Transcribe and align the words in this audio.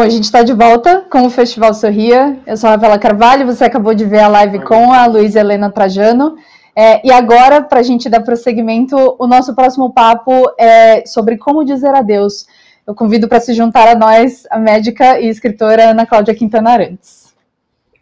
Bom, 0.00 0.06
a 0.06 0.08
gente 0.08 0.24
está 0.24 0.42
de 0.42 0.54
volta 0.54 1.02
com 1.10 1.26
o 1.26 1.28
Festival 1.28 1.74
Sorria. 1.74 2.40
Eu 2.46 2.56
sou 2.56 2.68
a 2.68 2.72
Rafaela 2.72 2.98
Carvalho, 2.98 3.44
você 3.44 3.64
acabou 3.64 3.92
de 3.92 4.06
ver 4.06 4.20
a 4.20 4.28
live 4.28 4.60
com 4.60 4.94
a 4.94 5.04
Luísa 5.04 5.40
Helena 5.40 5.70
Trajano. 5.70 6.38
É, 6.74 7.06
e 7.06 7.12
agora, 7.12 7.60
para 7.60 7.80
a 7.80 7.82
gente 7.82 8.08
dar 8.08 8.22
prosseguimento, 8.22 8.96
o 9.18 9.26
nosso 9.26 9.54
próximo 9.54 9.92
papo 9.92 10.32
é 10.58 11.04
sobre 11.04 11.36
como 11.36 11.66
dizer 11.66 11.94
adeus. 11.94 12.46
Eu 12.86 12.94
convido 12.94 13.28
para 13.28 13.40
se 13.40 13.52
juntar 13.52 13.88
a 13.88 13.94
nós 13.94 14.46
a 14.50 14.58
médica 14.58 15.20
e 15.20 15.28
escritora 15.28 15.90
Ana 15.90 16.06
Cláudia 16.06 16.34
Quintana 16.34 16.70
Arantes. 16.70 17.34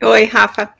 Oi, 0.00 0.24
Rafa. 0.26 0.70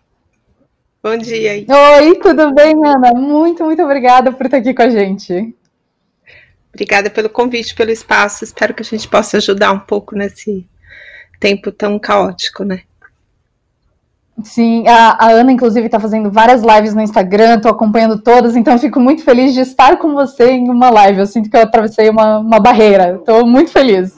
Bom 1.03 1.17
dia. 1.17 1.67
Oi, 1.99 2.15
tudo 2.21 2.55
bem, 2.55 2.75
Ana? 2.77 3.13
Muito, 3.13 3.65
muito 3.65 3.83
obrigada 3.83 4.31
por 4.31 4.47
estar 4.47 4.59
aqui 4.59 4.73
com 4.73 4.83
a 4.83 4.89
gente. 4.89 5.53
Obrigada 6.73 7.11
pelo 7.11 7.29
convite, 7.29 7.75
pelo 7.75 7.91
espaço. 7.91 8.45
Espero 8.45 8.73
que 8.73 8.83
a 8.83 8.87
gente 8.87 9.09
possa 9.09 9.39
ajudar 9.39 9.73
um 9.73 9.81
pouco 9.81 10.15
nesse 10.15 10.65
tempo 11.39 11.71
tão 11.73 11.99
caótico, 11.99 12.65
né? 12.65 12.81
Sim, 14.45 14.87
a, 14.87 15.27
a 15.27 15.31
Ana, 15.33 15.51
inclusive, 15.51 15.87
está 15.87 15.99
fazendo 15.99 16.31
várias 16.31 16.63
lives 16.63 16.95
no 16.95 17.03
Instagram, 17.03 17.57
estou 17.57 17.73
acompanhando 17.73 18.21
todas, 18.21 18.55
então 18.55 18.79
fico 18.79 19.01
muito 19.01 19.25
feliz 19.25 19.53
de 19.53 19.61
estar 19.61 19.97
com 19.99 20.15
você 20.15 20.53
em 20.53 20.71
uma 20.71 20.91
live. 20.91 21.19
Eu 21.19 21.27
sinto 21.27 21.51
que 21.51 21.57
eu 21.57 21.63
atravessei 21.63 22.09
uma, 22.09 22.39
uma 22.39 22.61
barreira, 22.61 23.17
estou 23.17 23.45
muito 23.45 23.73
feliz. 23.73 24.15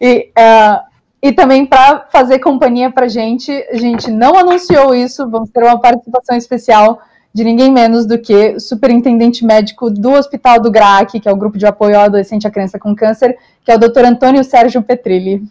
E, 0.00 0.30
uh, 0.36 0.80
e 1.22 1.32
também 1.32 1.64
para 1.64 2.06
fazer 2.10 2.40
companhia 2.40 2.90
para 2.90 3.06
gente, 3.06 3.52
a 3.70 3.76
gente 3.76 4.10
não 4.10 4.36
anunciou 4.36 4.92
isso, 4.92 5.28
vamos 5.30 5.50
ter 5.50 5.62
uma 5.62 5.80
participação 5.80 6.36
especial 6.36 7.00
de 7.32 7.44
ninguém 7.44 7.72
menos 7.72 8.06
do 8.06 8.18
que 8.18 8.58
superintendente 8.58 9.44
médico 9.44 9.88
do 9.88 10.12
Hospital 10.12 10.60
do 10.60 10.70
GRAAC, 10.70 11.20
que 11.20 11.28
é 11.28 11.32
o 11.32 11.36
Grupo 11.36 11.58
de 11.58 11.66
Apoio 11.66 11.96
ao 11.96 12.04
Adolescente 12.04 12.44
e 12.44 12.46
à 12.46 12.50
Criança 12.50 12.78
com 12.78 12.94
Câncer, 12.94 13.38
que 13.64 13.70
é 13.70 13.74
o 13.74 13.78
Dr. 13.78 14.04
Antônio 14.04 14.42
Sérgio 14.42 14.82
Petrilli. 14.82 15.42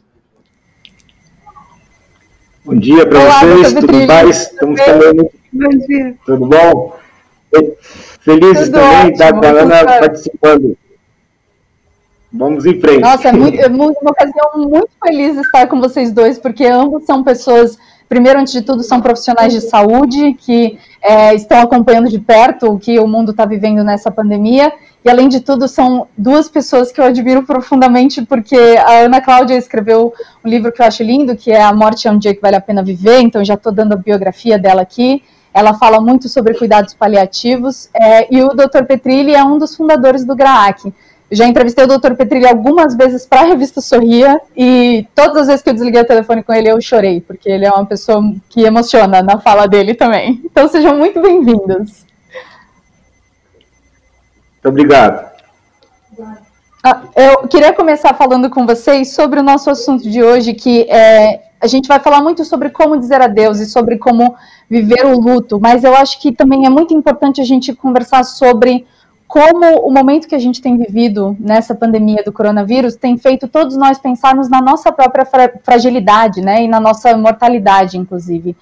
Bom 2.66 2.76
dia 2.76 3.06
para 3.06 3.20
vocês, 3.20 3.74
tudo 3.74 3.92
bem? 3.92 4.30
Estamos 4.30 4.80
também 4.82 5.30
Bom 5.52 5.70
dia. 5.86 6.16
Tudo 6.26 6.46
bom? 6.46 6.96
Felizes 8.22 8.70
tudo 8.70 8.80
também 8.80 9.12
estar 9.12 9.34
com 9.34 9.46
a 9.46 9.50
Ana 9.50 9.86
participando. 10.00 10.78
Vamos 12.32 12.66
em 12.66 12.80
frente. 12.80 13.02
Nossa, 13.02 13.28
é, 13.28 13.32
muito, 13.34 13.60
é 13.60 13.68
uma 13.68 14.12
ocasião 14.12 14.52
muito 14.56 14.90
feliz 15.04 15.38
estar 15.38 15.68
com 15.68 15.82
vocês 15.82 16.14
dois, 16.14 16.40
porque 16.40 16.66
ambos 16.66 17.04
são 17.04 17.22
pessoas, 17.22 17.78
primeiro, 18.08 18.40
antes 18.40 18.54
de 18.54 18.62
tudo, 18.62 18.82
são 18.82 19.02
profissionais 19.02 19.52
de 19.52 19.60
saúde 19.60 20.34
que 20.34 20.80
é, 21.02 21.36
estão 21.36 21.60
acompanhando 21.60 22.10
de 22.10 22.18
perto 22.18 22.68
o 22.68 22.80
que 22.80 22.98
o 22.98 23.06
mundo 23.06 23.32
está 23.32 23.46
vivendo 23.46 23.84
nessa 23.84 24.10
pandemia 24.10 24.72
e, 25.04 25.10
além 25.10 25.28
de 25.28 25.42
tudo, 25.42 25.68
são 25.68 26.08
duas 26.18 26.48
pessoas 26.48 26.92
que 26.92 27.02
eu 27.02 27.06
admiro 27.06 27.44
profundamente, 27.44 28.22
porque 28.22 28.56
a 28.56 29.00
Ana 29.00 29.20
Cláudia 29.20 29.58
escreveu 29.58 30.14
um 30.44 30.50
livro 30.50 30.72
que 30.72 30.82
eu 30.82 30.86
acho 30.86 31.04
lindo, 31.04 31.36
que 31.36 31.52
é 31.52 31.62
A 31.62 31.74
Morte 31.74 32.08
é 32.08 32.12
um 32.12 32.18
Dia 32.18 32.34
que 32.34 32.42
Vale 32.42 32.56
a 32.56 32.62
Pena 32.62 32.82
Viver, 32.82 33.20
então 33.20 33.44
já 33.44 33.56
estou 33.56 33.72
dando 33.72 33.94
a 33.94 33.98
biografia 33.98 34.58
dela 34.58 34.82
aqui. 34.82 35.22
Ela 35.54 35.74
fala 35.74 36.00
muito 36.00 36.30
sobre 36.30 36.54
cuidados 36.54 36.94
paliativos, 36.94 37.90
é, 37.94 38.34
e 38.34 38.42
o 38.42 38.50
Dr. 38.50 38.86
Petrilli 38.88 39.36
é 39.36 39.44
um 39.44 39.58
dos 39.58 39.76
fundadores 39.76 40.24
do 40.26 40.36
GRAAC. 40.36 40.94
Já 41.30 41.46
entrevistei 41.46 41.84
o 41.84 41.88
Dr. 41.88 42.14
Petrilli 42.14 42.48
algumas 42.48 42.96
vezes 42.96 43.26
para 43.26 43.42
a 43.42 43.46
revista 43.46 43.82
Sorria, 43.82 44.40
e 44.56 45.06
todas 45.14 45.42
as 45.42 45.48
vezes 45.48 45.62
que 45.62 45.70
eu 45.70 45.74
desliguei 45.74 46.02
o 46.02 46.08
telefone 46.08 46.44
com 46.44 46.54
ele, 46.54 46.72
eu 46.72 46.80
chorei, 46.80 47.20
porque 47.20 47.50
ele 47.50 47.66
é 47.66 47.72
uma 47.72 47.86
pessoa 47.86 48.24
que 48.50 48.62
emociona 48.62 49.22
na 49.22 49.38
fala 49.38 49.68
dele 49.68 49.94
também. 49.94 50.42
Então 50.46 50.68
sejam 50.70 50.98
muito 50.98 51.22
bem-vindos. 51.22 52.06
Muito 54.64 54.70
obrigado. 54.70 55.30
Ah, 56.82 57.02
eu 57.16 57.48
queria 57.50 57.74
começar 57.74 58.14
falando 58.14 58.50
com 58.50 58.66
vocês 58.66 59.14
sobre 59.14 59.40
o 59.40 59.44
nosso 59.44 59.70
assunto 59.70 60.10
de 60.10 60.24
hoje, 60.24 60.54
que 60.54 60.84
é, 60.90 61.42
a 61.60 61.68
gente 61.68 61.88
vai 61.88 62.00
falar 62.00 62.22
muito 62.22 62.46
sobre 62.46 62.70
como 62.70 62.98
dizer 62.98 63.22
adeus 63.22 63.60
e 63.60 63.66
sobre 63.66 63.98
como 63.98 64.36
viver 64.70 65.06
o 65.06 65.20
luto, 65.20 65.60
mas 65.60 65.84
eu 65.84 65.94
acho 65.94 66.20
que 66.22 66.32
também 66.32 66.66
é 66.66 66.70
muito 66.70 66.94
importante 66.94 67.42
a 67.42 67.44
gente 67.44 67.74
conversar 67.74 68.24
sobre 68.24 68.86
como 69.28 69.66
o 69.80 69.92
momento 69.92 70.28
que 70.28 70.36
a 70.36 70.40
gente 70.40 70.62
tem 70.62 70.78
vivido 70.78 71.36
nessa 71.40 71.74
pandemia 71.76 72.24
do 72.24 72.32
coronavírus 72.32 72.96
tem 72.96 73.18
feito 73.18 73.48
todos 73.48 73.76
nós 73.76 73.98
pensarmos 73.98 74.48
na 74.48 74.62
nossa 74.62 74.92
própria 74.92 75.28
fragilidade, 75.64 76.40
né, 76.40 76.64
e 76.64 76.68
na 76.68 76.80
nossa 76.80 77.18
mortalidade, 77.18 77.98
inclusive. 77.98 78.56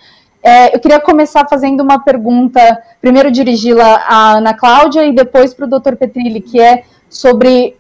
É, 0.44 0.76
eu 0.76 0.80
queria 0.80 1.00
começar 1.00 1.48
fazendo 1.48 1.82
uma 1.82 2.00
pergunta, 2.00 2.82
primeiro 3.00 3.32
dirigi-la 3.32 4.04
à 4.08 4.38
Ana 4.38 4.54
Cláudia 4.54 5.06
e 5.06 5.14
depois 5.14 5.54
para 5.54 5.66
o 5.66 5.80
Dr. 5.80 5.96
Petrilli, 5.96 6.42
que 6.42 6.60
é 6.60 6.84
sobre 7.08 7.76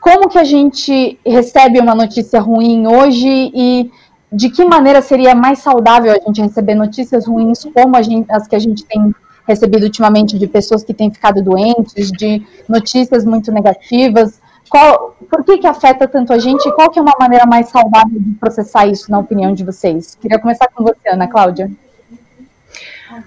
como 0.00 0.28
que 0.28 0.38
a 0.38 0.44
gente 0.44 1.18
recebe 1.24 1.78
uma 1.78 1.94
notícia 1.94 2.40
ruim 2.40 2.86
hoje 2.86 3.28
e 3.54 3.90
de 4.30 4.50
que 4.50 4.64
maneira 4.64 5.00
seria 5.00 5.34
mais 5.34 5.60
saudável 5.60 6.12
a 6.12 6.18
gente 6.26 6.42
receber 6.42 6.74
notícias 6.74 7.26
ruins 7.26 7.64
como 7.74 8.02
gente, 8.02 8.30
as 8.30 8.46
que 8.46 8.56
a 8.56 8.58
gente 8.58 8.84
tem 8.84 9.14
recebido 9.46 9.84
ultimamente 9.84 10.38
de 10.38 10.46
pessoas 10.46 10.82
que 10.82 10.94
têm 10.94 11.10
ficado 11.10 11.42
doentes, 11.42 12.10
de 12.12 12.44
notícias 12.68 13.24
muito 13.24 13.50
negativas. 13.50 14.40
Qual, 14.68 15.16
por 15.30 15.44
que, 15.44 15.58
que 15.58 15.66
afeta 15.66 16.08
tanto 16.08 16.32
a 16.32 16.38
gente 16.38 16.66
e 16.66 16.72
qual 16.72 16.90
que 16.90 16.98
é 16.98 17.02
uma 17.02 17.14
maneira 17.18 17.44
mais 17.46 17.68
saudável 17.68 18.18
de 18.18 18.32
processar 18.34 18.86
isso, 18.86 19.10
na 19.10 19.18
opinião 19.18 19.52
de 19.52 19.64
vocês? 19.64 20.14
Queria 20.14 20.38
começar 20.38 20.68
com 20.68 20.82
você, 20.82 21.10
Ana 21.10 21.28
Cláudia. 21.28 21.70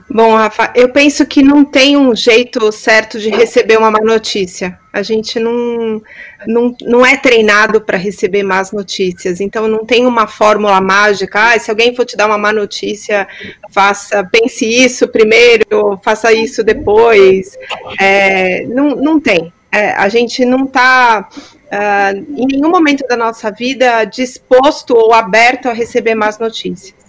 Bom, 0.10 0.36
Rafa, 0.36 0.72
eu 0.76 0.90
penso 0.90 1.26
que 1.26 1.44
não 1.44 1.66
tem 1.66 1.98
um 1.98 2.16
jeito 2.16 2.72
certo 2.72 3.20
de 3.20 3.30
receber 3.30 3.78
uma 3.78 3.92
má 3.92 4.00
notícia. 4.00 4.80
A 4.94 5.04
gente 5.04 5.40
não, 5.40 6.02
não, 6.48 6.76
não 6.82 7.06
é 7.06 7.18
treinado 7.18 7.82
para 7.82 7.98
receber 7.98 8.44
más 8.44 8.72
notícias, 8.72 9.42
então 9.42 9.68
não 9.68 9.86
tem 9.86 10.06
uma 10.06 10.26
fórmula 10.26 10.80
mágica. 10.80 11.54
Ah, 11.54 11.60
se 11.60 11.70
alguém 11.70 11.96
for 11.96 12.06
te 12.06 12.16
dar 12.16 12.28
uma 12.28 12.38
má 12.38 12.54
notícia, 12.54 13.28
faça, 13.70 14.24
pense 14.24 14.66
isso 14.66 15.08
primeiro, 15.08 16.00
faça 16.04 16.32
isso 16.32 16.64
depois. 16.64 17.58
É, 18.00 18.64
não, 18.68 18.96
não 18.96 19.20
tem. 19.20 19.52
É, 19.72 19.92
a 19.92 20.08
gente 20.08 20.46
não 20.46 20.64
está 20.64 21.28
uh, 21.30 22.42
em 22.42 22.48
nenhum 22.48 22.70
momento 22.70 23.06
da 23.08 23.18
nossa 23.18 23.52
vida 23.52 24.06
disposto 24.06 24.96
ou 24.96 25.14
aberto 25.14 25.68
a 25.68 25.74
receber 25.74 26.16
más 26.16 26.40
notícias. 26.40 27.05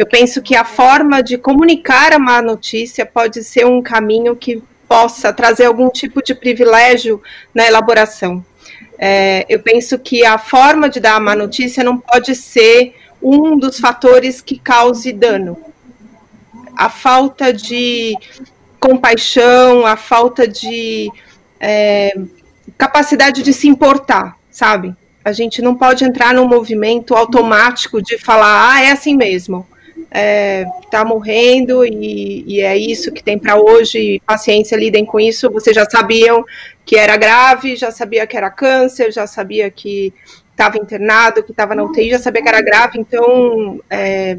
Eu 0.00 0.06
penso 0.06 0.40
que 0.40 0.56
a 0.56 0.64
forma 0.64 1.22
de 1.22 1.36
comunicar 1.36 2.14
a 2.14 2.18
má 2.18 2.40
notícia 2.40 3.04
pode 3.04 3.44
ser 3.44 3.66
um 3.66 3.82
caminho 3.82 4.34
que 4.34 4.62
possa 4.88 5.30
trazer 5.30 5.66
algum 5.66 5.90
tipo 5.90 6.22
de 6.22 6.34
privilégio 6.34 7.22
na 7.54 7.66
elaboração. 7.66 8.42
É, 8.98 9.44
eu 9.46 9.60
penso 9.60 9.98
que 9.98 10.24
a 10.24 10.38
forma 10.38 10.88
de 10.88 11.00
dar 11.00 11.16
a 11.16 11.20
má 11.20 11.36
notícia 11.36 11.84
não 11.84 11.98
pode 11.98 12.34
ser 12.34 12.94
um 13.22 13.58
dos 13.58 13.78
fatores 13.78 14.40
que 14.40 14.58
cause 14.58 15.12
dano. 15.12 15.54
A 16.74 16.88
falta 16.88 17.52
de 17.52 18.16
compaixão, 18.80 19.84
a 19.84 19.98
falta 19.98 20.48
de 20.48 21.12
é, 21.60 22.14
capacidade 22.78 23.42
de 23.42 23.52
se 23.52 23.68
importar, 23.68 24.34
sabe? 24.50 24.96
A 25.22 25.32
gente 25.32 25.60
não 25.60 25.74
pode 25.74 26.06
entrar 26.06 26.32
num 26.32 26.48
movimento 26.48 27.14
automático 27.14 28.00
de 28.00 28.16
falar, 28.16 28.72
ah, 28.72 28.82
é 28.82 28.92
assim 28.92 29.14
mesmo 29.14 29.68
é, 30.10 30.66
morrendo 31.06 31.84
e, 31.84 32.44
e, 32.46 32.60
é 32.60 32.76
isso 32.76 33.12
que 33.12 33.22
tem 33.22 33.38
para 33.38 33.56
hoje, 33.56 34.20
paciência, 34.26 34.76
lidem 34.76 35.04
com 35.04 35.20
isso. 35.20 35.50
Vocês 35.50 35.74
já 35.74 35.88
sabiam 35.88 36.44
que 36.84 36.96
era 36.96 37.16
grave, 37.16 37.76
já 37.76 37.90
sabia 37.90 38.26
que 38.26 38.36
era 38.36 38.50
câncer, 38.50 39.12
já 39.12 39.26
sabia 39.26 39.70
que 39.70 40.12
estava 40.50 40.76
internado, 40.76 41.42
que 41.42 41.52
estava 41.52 41.74
na 41.74 41.84
UTI, 41.84 42.10
já 42.10 42.18
sabia 42.18 42.42
que 42.42 42.48
era 42.48 42.60
grave, 42.60 42.98
então 42.98 43.80
é, 43.88 44.38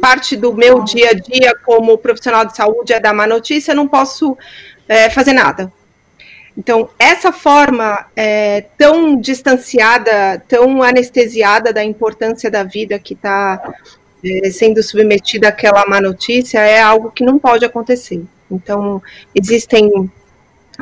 parte 0.00 0.36
do 0.36 0.52
meu 0.54 0.82
dia 0.82 1.10
a 1.10 1.14
dia 1.14 1.54
como 1.64 1.98
profissional 1.98 2.44
de 2.44 2.56
saúde 2.56 2.92
é 2.92 2.98
dar 2.98 3.12
má 3.12 3.26
notícia, 3.26 3.74
não 3.74 3.86
posso 3.86 4.36
é, 4.88 5.10
fazer 5.10 5.34
nada. 5.34 5.70
Então, 6.56 6.88
essa 6.98 7.32
forma 7.32 8.06
é, 8.14 8.64
tão 8.78 9.16
distanciada, 9.20 10.42
tão 10.46 10.82
anestesiada 10.82 11.72
da 11.72 11.84
importância 11.84 12.50
da 12.50 12.62
vida 12.62 12.98
que 12.98 13.14
está 13.14 13.60
é, 14.24 14.50
sendo 14.50 14.82
submetida 14.82 15.48
àquela 15.48 15.86
má 15.86 16.00
notícia 16.00 16.58
é 16.58 16.80
algo 16.80 17.10
que 17.10 17.24
não 17.24 17.38
pode 17.38 17.64
acontecer. 17.64 18.22
Então, 18.50 19.02
existem 19.34 20.10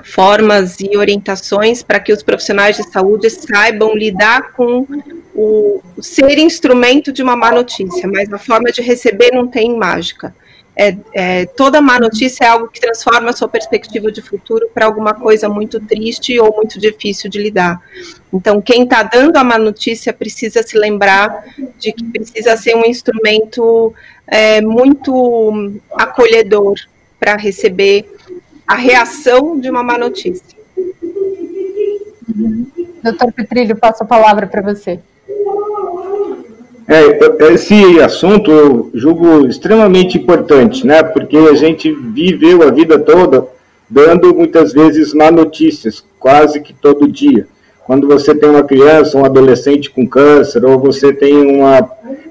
formas 0.02 0.80
e 0.80 0.96
orientações 0.96 1.82
para 1.82 2.00
que 2.00 2.12
os 2.12 2.22
profissionais 2.22 2.76
de 2.76 2.82
saúde 2.90 3.28
saibam 3.28 3.94
lidar 3.94 4.52
com 4.52 4.86
o, 5.34 5.82
o 5.96 6.02
ser 6.02 6.38
instrumento 6.38 7.12
de 7.12 7.22
uma 7.22 7.36
má 7.36 7.52
notícia, 7.52 8.08
mas 8.08 8.32
a 8.32 8.38
forma 8.38 8.70
de 8.72 8.80
receber 8.80 9.30
não 9.32 9.48
tem 9.48 9.76
mágica 9.76 10.34
é, 10.74 10.96
é, 11.12 11.46
toda 11.46 11.82
má 11.82 12.00
notícia 12.00 12.44
é 12.44 12.48
algo 12.48 12.68
que 12.68 12.80
transforma 12.80 13.30
a 13.30 13.32
sua 13.32 13.48
perspectiva 13.48 14.10
de 14.10 14.22
futuro 14.22 14.70
para 14.72 14.86
alguma 14.86 15.12
coisa 15.12 15.48
muito 15.48 15.78
triste 15.80 16.38
ou 16.38 16.54
muito 16.54 16.78
difícil 16.78 17.28
de 17.30 17.38
lidar. 17.38 17.80
Então, 18.32 18.60
quem 18.60 18.84
está 18.84 19.02
dando 19.02 19.36
a 19.36 19.44
má 19.44 19.58
notícia 19.58 20.12
precisa 20.12 20.62
se 20.62 20.78
lembrar 20.78 21.44
de 21.78 21.92
que 21.92 22.04
precisa 22.04 22.56
ser 22.56 22.74
um 22.74 22.86
instrumento 22.86 23.94
é, 24.26 24.62
muito 24.62 25.72
acolhedor 25.92 26.76
para 27.20 27.36
receber 27.36 28.10
a 28.66 28.74
reação 28.74 29.60
de 29.60 29.68
uma 29.68 29.82
má 29.82 29.98
notícia. 29.98 30.56
Uhum. 32.34 32.66
Doutor 33.02 33.32
Petrilho, 33.32 33.76
passo 33.76 34.04
a 34.04 34.06
palavra 34.06 34.46
para 34.46 34.62
você. 34.62 35.00
É, 36.88 37.52
esse 37.52 38.00
assunto 38.00 38.50
eu 38.50 38.90
julgo 38.94 39.46
extremamente 39.46 40.18
importante, 40.18 40.86
né? 40.86 41.02
Porque 41.02 41.36
a 41.36 41.54
gente 41.54 41.92
viveu 41.92 42.62
a 42.66 42.70
vida 42.70 42.98
toda 42.98 43.46
dando 43.88 44.34
muitas 44.34 44.72
vezes 44.72 45.12
má 45.12 45.30
notícias, 45.30 46.02
quase 46.18 46.60
que 46.60 46.72
todo 46.72 47.06
dia. 47.06 47.46
Quando 47.84 48.08
você 48.08 48.34
tem 48.34 48.48
uma 48.48 48.62
criança, 48.62 49.18
um 49.18 49.24
adolescente 49.24 49.90
com 49.90 50.08
câncer, 50.08 50.64
ou 50.64 50.78
você 50.78 51.12
tem 51.12 51.34
uma 51.34 51.82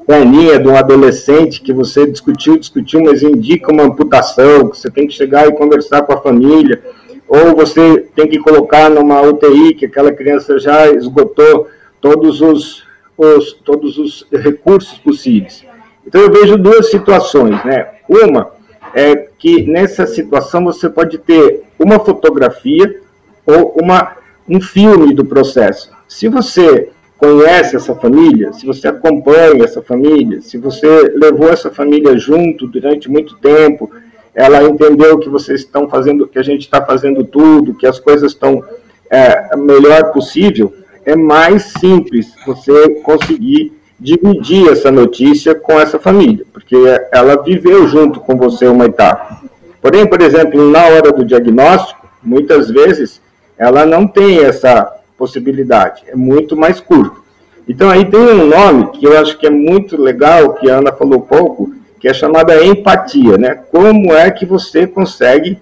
perninha 0.07 0.57
de 0.57 0.68
um 0.68 0.75
adolescente 0.75 1.62
que 1.62 1.71
você 1.71 2.07
discutiu, 2.07 2.57
discutiu, 2.57 3.03
mas 3.03 3.21
indica 3.21 3.71
uma 3.71 3.83
amputação, 3.83 4.69
que 4.69 4.77
você 4.80 4.89
tem 4.89 5.06
que 5.06 5.13
chegar 5.13 5.48
e 5.48 5.53
conversar 5.53 6.01
com 6.01 6.13
a 6.13 6.21
família, 6.21 6.81
ou 7.27 7.56
você 7.56 8.06
tem 8.15 8.27
que 8.27 8.39
colocar 8.39 8.89
numa 8.89 9.21
UTI 9.21 9.75
que 9.75 9.86
aquela 9.86 10.12
criança 10.12 10.57
já 10.57 10.89
esgotou 10.89 11.68
todos 12.01 12.42
os, 12.42 12.83
os 13.21 13.53
todos 13.53 13.97
os 13.97 14.27
recursos 14.31 14.97
possíveis. 14.97 15.65
Então 16.06 16.21
eu 16.21 16.31
vejo 16.31 16.57
duas 16.57 16.89
situações, 16.89 17.63
né? 17.63 17.89
Uma 18.09 18.51
é 18.94 19.27
que 19.38 19.63
nessa 19.63 20.06
situação 20.06 20.63
você 20.65 20.89
pode 20.89 21.18
ter 21.19 21.63
uma 21.79 22.00
fotografia 22.00 23.00
ou 23.45 23.77
uma, 23.81 24.18
um 24.47 24.59
filme 24.59 25.13
do 25.13 25.23
processo. 25.23 25.91
Se 26.07 26.27
você 26.27 26.89
conhece 27.18 27.75
essa 27.75 27.95
família, 27.95 28.51
se 28.51 28.65
você 28.65 28.88
acompanha 28.88 29.63
essa 29.63 29.81
família, 29.81 30.41
se 30.41 30.57
você 30.57 31.13
levou 31.15 31.50
essa 31.50 31.69
família 31.69 32.17
junto 32.17 32.67
durante 32.67 33.09
muito 33.09 33.38
tempo, 33.38 33.91
ela 34.33 34.63
entendeu 34.63 35.19
que 35.19 35.29
vocês 35.29 35.62
estão 35.62 35.88
fazendo, 35.88 36.27
que 36.27 36.39
a 36.39 36.44
gente 36.44 36.62
está 36.62 36.83
fazendo 36.83 37.24
tudo, 37.24 37.75
que 37.75 37.85
as 37.85 38.00
coisas 38.00 38.31
estão 38.31 38.63
é, 39.09 39.56
melhor 39.56 40.12
possível, 40.12 40.74
é 41.06 41.15
mais 41.15 41.74
simples 41.80 42.33
você 42.45 42.89
conseguir 43.01 43.74
dividir 44.00 44.68
essa 44.69 44.92
notícia 44.92 45.53
com 45.53 45.80
essa 45.80 46.00
família, 46.00 46.44
porque 46.51 46.75
ela 47.12 47.42
viveu 47.42 47.88
junto 47.88 48.19
com 48.19 48.36
você 48.36 48.68
uma 48.68 48.86
etapa. 48.86 49.42
Porém, 49.81 50.07
por 50.07 50.21
exemplo, 50.21 50.69
na 50.69 50.83
hora 50.86 51.12
do 51.12 51.24
diagnóstico, 51.24 52.07
muitas 52.21 52.69
vezes 52.69 53.21
ela 53.57 53.86
não 53.86 54.07
tem 54.07 54.39
essa 54.39 54.92
possibilidade, 55.18 56.03
é 56.07 56.15
muito 56.15 56.57
mais 56.57 56.80
curto. 56.80 57.21
Então 57.68 57.89
aí 57.89 58.06
tem 58.06 58.19
um 58.19 58.48
nome 58.48 58.92
que 58.92 59.06
eu 59.06 59.18
acho 59.19 59.38
que 59.38 59.45
é 59.45 59.51
muito 59.51 60.01
legal, 60.01 60.56
que 60.56 60.69
a 60.69 60.77
Ana 60.77 60.92
falou 60.92 61.21
pouco, 61.21 61.71
que 62.00 62.07
é 62.07 62.13
chamada 62.13 62.63
empatia, 62.65 63.38
né? 63.38 63.59
Como 63.71 64.12
é 64.13 64.31
que 64.31 64.45
você 64.45 64.88
consegue 64.88 65.59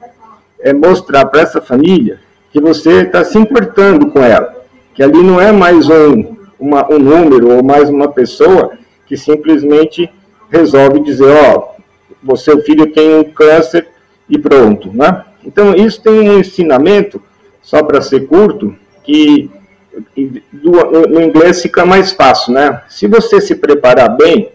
é, 0.62 0.72
mostrar 0.72 1.26
para 1.26 1.42
essa 1.42 1.62
família 1.62 2.20
que 2.52 2.62
você 2.62 3.02
está 3.02 3.24
se 3.26 3.38
importando 3.38 4.10
com 4.12 4.20
ela, 4.24 4.59
que 4.94 5.04
ali 5.04 5.22
não 5.24 5.40
é 5.40 5.52
mais 5.52 5.90
um 5.90 6.40
uma, 6.60 6.92
um 6.92 7.00
número 7.00 7.56
ou 7.56 7.64
mais 7.64 7.90
uma 7.90 8.10
pessoa 8.10 8.74
que 9.08 9.16
simplesmente 9.16 10.12
resolve 10.52 11.00
dizer, 11.00 11.32
ó, 11.32 11.76
oh, 12.28 12.36
seu 12.36 12.62
filho 12.62 12.92
tem 12.92 13.16
um 13.16 13.24
câncer 13.24 13.88
e 14.30 14.38
pronto, 14.38 14.92
né? 14.94 15.24
Então, 15.44 15.74
isso 15.74 16.02
tem 16.02 16.30
um 16.30 16.40
ensinamento, 16.40 17.22
só 17.62 17.82
para 17.82 18.02
ser 18.02 18.28
curto, 18.28 18.76
que 19.04 19.50
no 20.52 21.22
inglês 21.22 21.62
fica 21.62 21.86
mais 21.86 22.12
fácil, 22.12 22.54
né? 22.54 22.84
Se 22.90 23.08
você 23.08 23.40
se 23.40 23.56
preparar 23.56 24.16
bem 24.16 24.52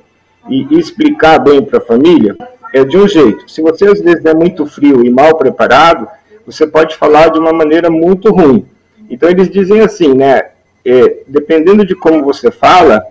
e 0.48 0.78
explicar 0.78 1.38
bem 1.38 1.64
para 1.64 1.78
a 1.78 1.84
família, 1.84 2.36
é 2.72 2.84
de 2.84 2.96
um 2.96 3.08
jeito. 3.08 3.50
Se 3.50 3.62
você 3.62 3.86
às 3.86 4.00
vezes 4.00 4.24
é 4.24 4.34
muito 4.34 4.66
frio 4.66 5.04
e 5.04 5.10
mal 5.10 5.36
preparado, 5.36 6.06
você 6.46 6.66
pode 6.66 6.96
falar 6.96 7.28
de 7.28 7.38
uma 7.38 7.52
maneira 7.52 7.88
muito 7.88 8.30
ruim. 8.30 8.66
Então 9.08 9.28
eles 9.28 9.50
dizem 9.50 9.80
assim, 9.80 10.14
né? 10.14 10.54
é, 10.84 11.22
dependendo 11.26 11.84
de 11.84 11.94
como 11.94 12.22
você 12.22 12.50
fala, 12.50 13.02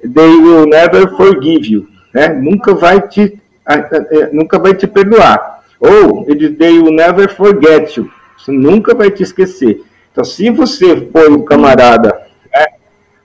they 0.00 0.36
will 0.36 0.66
never 0.66 1.08
forgive 1.16 1.70
you, 1.70 1.88
né? 2.14 2.28
Nunca 2.28 2.74
vai 2.74 3.06
te, 3.06 3.38
é, 3.66 4.30
nunca 4.32 4.58
vai 4.58 4.74
te 4.74 4.86
perdoar. 4.86 5.60
Ou 5.78 6.24
eles 6.28 6.56
they 6.56 6.78
will 6.78 6.92
never 6.92 7.28
forget 7.34 7.96
you, 7.96 8.10
você 8.38 8.50
nunca 8.50 8.94
vai 8.94 9.10
te 9.10 9.22
esquecer. 9.22 9.82
Então, 10.10 10.24
se 10.24 10.50
você 10.50 11.08
for 11.12 11.30
um 11.30 11.44
camarada 11.44 12.08
né, 12.52 12.66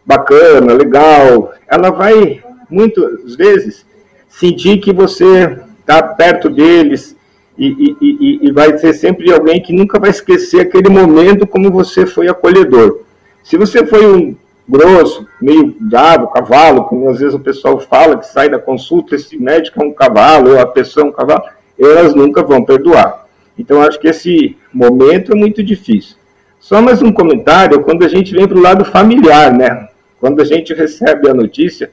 bacana, 0.06 0.74
legal, 0.74 1.54
ela 1.68 1.90
vai 1.90 2.44
muitas 2.70 3.36
vezes 3.36 3.86
sentir 4.28 4.80
que 4.80 4.94
você 4.94 5.58
está 5.80 6.04
perto 6.04 6.50
deles 6.50 7.15
e, 7.58 7.96
e, 8.02 8.40
e, 8.42 8.52
vai 8.52 8.78
ser 8.78 8.94
sempre 8.94 9.32
alguém 9.32 9.62
que 9.62 9.72
nunca 9.72 9.98
vai 9.98 10.10
esquecer 10.10 10.62
aquele 10.62 10.90
momento 10.90 11.48
como 11.48 11.72
você 11.72 12.06
foi 12.06 12.28
acolhedor. 12.28 13.02
Se 13.44 13.56
você 13.56 13.86
foi 13.86 14.06
um 14.06 14.36
grosso, 14.68 15.26
meio 15.42 15.74
bravo, 15.80 16.28
cavalo, 16.28 16.84
como 16.84 17.10
às 17.10 17.20
vezes 17.20 17.34
o 17.34 17.40
pessoal 17.40 17.80
fala 17.80 18.18
que 18.18 18.28
sai 18.28 18.50
da 18.50 18.60
consulta, 18.60 19.16
esse 19.16 19.38
médico 19.38 19.82
é 19.82 19.86
um 19.86 19.94
cavalo, 19.94 20.52
ou 20.52 20.60
a 20.60 20.66
pessoa 20.66 21.06
é 21.06 21.10
um 21.10 21.14
cavalo, 21.14 21.44
elas 21.80 22.14
nunca 22.14 22.44
vão 22.44 22.64
perdoar. 22.64 23.26
Então, 23.58 23.82
acho 23.82 24.00
que 24.00 24.08
esse 24.08 24.58
momento 24.74 25.32
é 25.32 25.36
muito 25.36 25.64
difícil. 25.64 26.18
Só 26.60 26.82
mais 26.82 27.02
um 27.02 27.12
comentário, 27.12 27.84
quando 27.84 28.04
a 28.04 28.10
gente 28.10 28.34
vem 28.34 28.48
para 28.48 28.58
o 28.58 28.62
lado 28.62 28.84
familiar, 28.84 29.54
né? 29.54 29.88
Quando 30.20 30.42
a 30.42 30.46
gente 30.46 30.74
recebe 30.74 31.30
a 31.30 31.34
notícia, 31.34 31.92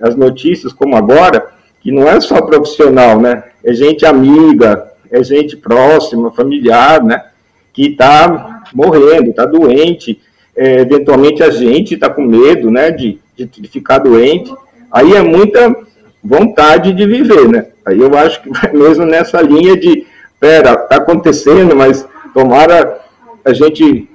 as 0.00 0.16
notícias 0.16 0.72
como 0.72 0.96
agora, 0.96 1.46
que 1.80 1.92
não 1.92 2.08
é 2.08 2.18
só 2.20 2.40
profissional, 2.40 3.20
né? 3.20 3.44
É 3.62 3.72
gente 3.74 4.06
amiga, 4.06 4.93
é 5.14 5.22
gente 5.22 5.56
próxima, 5.56 6.30
familiar, 6.30 7.02
né? 7.02 7.24
Que 7.72 7.88
está 7.88 8.62
morrendo, 8.72 9.30
está 9.30 9.44
doente, 9.44 10.20
é, 10.56 10.80
eventualmente 10.80 11.42
a 11.42 11.50
gente 11.50 11.94
está 11.94 12.08
com 12.08 12.22
medo, 12.22 12.70
né, 12.70 12.90
de, 12.90 13.18
de, 13.36 13.44
de, 13.46 13.68
ficar 13.68 13.98
doente, 13.98 14.54
aí 14.90 15.12
é 15.12 15.22
muita 15.22 15.74
vontade 16.22 16.92
de 16.92 17.06
viver, 17.06 17.48
né? 17.48 17.66
Aí 17.84 17.98
eu 17.98 18.16
acho 18.16 18.40
que 18.40 18.50
vai 18.50 18.72
mesmo 18.72 19.04
nessa 19.04 19.40
linha 19.42 19.76
de, 19.76 20.06
pera, 20.38 20.74
está 20.74 20.96
acontecendo, 20.96 21.74
mas 21.74 22.06
tomara 22.32 23.00
a 23.44 23.52
gente, 23.52 24.08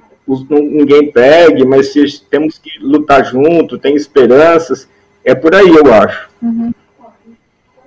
ninguém 0.48 1.12
pegue, 1.12 1.64
mas 1.64 1.92
temos 2.30 2.58
que 2.58 2.70
lutar 2.80 3.24
junto, 3.24 3.78
tem 3.78 3.94
esperanças, 3.94 4.88
é 5.24 5.34
por 5.34 5.54
aí, 5.54 5.68
eu 5.68 5.92
acho. 5.92 6.28
Uhum. 6.42 6.72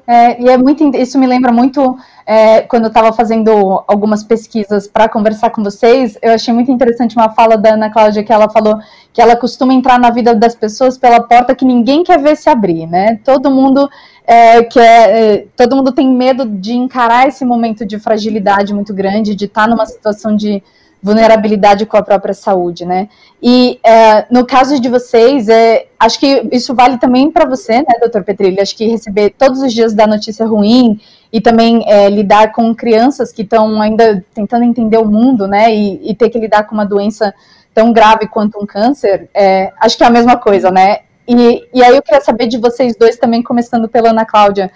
É, 0.06 0.42
e 0.42 0.50
é 0.50 0.58
muito, 0.58 0.96
isso 0.96 1.18
me 1.18 1.26
lembra 1.26 1.52
muito 1.52 1.98
é, 2.26 2.62
quando 2.62 2.84
eu 2.84 2.88
estava 2.88 3.12
fazendo 3.12 3.84
algumas 3.88 4.24
pesquisas 4.24 4.88
para 4.88 5.10
conversar 5.10 5.50
com 5.50 5.64
vocês, 5.64 6.18
eu 6.22 6.34
achei 6.34 6.54
muito 6.54 6.72
interessante 6.72 7.16
uma 7.16 7.30
fala 7.30 7.58
da 7.58 7.74
Ana 7.74 7.90
Cláudia 7.90 8.24
que 8.24 8.32
ela 8.32 8.50
falou 8.50 8.80
que 9.12 9.22
ela 9.22 9.36
costuma 9.36 9.74
entrar 9.74 10.00
na 10.00 10.10
vida 10.10 10.34
das 10.34 10.56
pessoas 10.56 10.98
pela 10.98 11.22
porta 11.22 11.54
que 11.54 11.66
ninguém 11.66 12.04
quer 12.04 12.20
ver 12.20 12.36
se 12.36 12.50
abrir, 12.50 12.88
né? 12.88 13.20
Todo 13.24 13.52
mundo 13.52 13.90
é, 14.26 14.64
quer, 14.64 15.10
é, 15.10 15.46
todo 15.56 15.76
mundo 15.76 15.92
tem 15.92 16.10
medo 16.10 16.46
de 16.46 16.74
encarar 16.74 17.28
esse 17.28 17.44
momento 17.44 17.86
de 17.86 18.00
fragilidade 18.00 18.74
muito 18.74 18.94
grande, 18.94 19.36
de 19.36 19.46
estar 19.46 19.64
tá 19.64 19.68
numa 19.68 19.86
situação 19.86 20.36
de 20.36 20.64
vulnerabilidade 21.04 21.86
com 21.86 21.98
a 21.98 22.02
própria 22.02 22.34
saúde, 22.34 22.86
né? 22.86 23.10
E 23.42 23.78
é, 23.84 24.26
no 24.32 24.46
caso 24.46 24.80
de 24.80 24.88
vocês, 24.88 25.50
é, 25.50 25.88
acho 26.00 26.18
que 26.18 26.48
isso 26.50 26.74
vale 26.74 26.98
também 26.98 27.30
para 27.30 27.46
você, 27.46 27.80
né, 27.80 28.00
doutor 28.00 28.24
Petrilli? 28.24 28.62
Acho 28.62 28.76
que 28.78 28.88
receber 28.88 29.32
todos 29.38 29.62
os 29.62 29.74
dias 29.74 29.94
da 29.94 30.08
notícia 30.08 30.46
ruim 30.46 30.98
e 31.32 31.42
também 31.42 31.84
é, 31.86 32.10
lidar 32.10 32.54
com 32.54 32.74
crianças 32.74 33.34
que 33.34 33.42
estão 33.42 33.82
ainda 33.82 34.24
tentando 34.34 34.64
entender 34.64 34.98
o 34.98 35.06
mundo, 35.06 35.46
né? 35.46 35.76
E, 35.76 36.12
e, 36.12 36.16
ter 36.16 36.30
que 36.30 36.40
lidar 36.40 36.64
com 36.64 36.74
uma 36.74 36.86
doença 36.86 37.34
tão 37.74 37.92
grave 37.92 38.28
quanto 38.28 38.58
um 38.58 38.66
câncer, 38.66 39.30
é, 39.34 39.74
acho 39.82 39.98
que 39.98 40.04
é 40.06 40.08
a 40.08 40.12
mesma 40.12 40.38
coisa, 40.38 40.72
né? 40.72 41.00
E, 41.28 41.68
e 41.74 41.84
aí 41.84 41.96
eu 41.96 42.02
queria 42.02 42.22
saber 42.22 42.48
de 42.48 42.58
vocês 42.58 42.96
dois 42.96 43.18
também, 43.18 43.44
começando 43.44 43.90
pela 43.90 44.12
Ana 44.12 44.26
Cláudia 44.26 44.72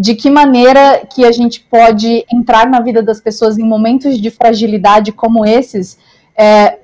de 0.00 0.14
que 0.14 0.30
maneira 0.30 1.02
que 1.14 1.26
a 1.26 1.30
gente 1.30 1.60
pode 1.60 2.24
entrar 2.32 2.66
na 2.66 2.80
vida 2.80 3.02
das 3.02 3.20
pessoas 3.20 3.58
em 3.58 3.62
momentos 3.62 4.18
de 4.18 4.30
fragilidade 4.30 5.12
como 5.12 5.44
esses, 5.44 5.98
é, 6.34 6.78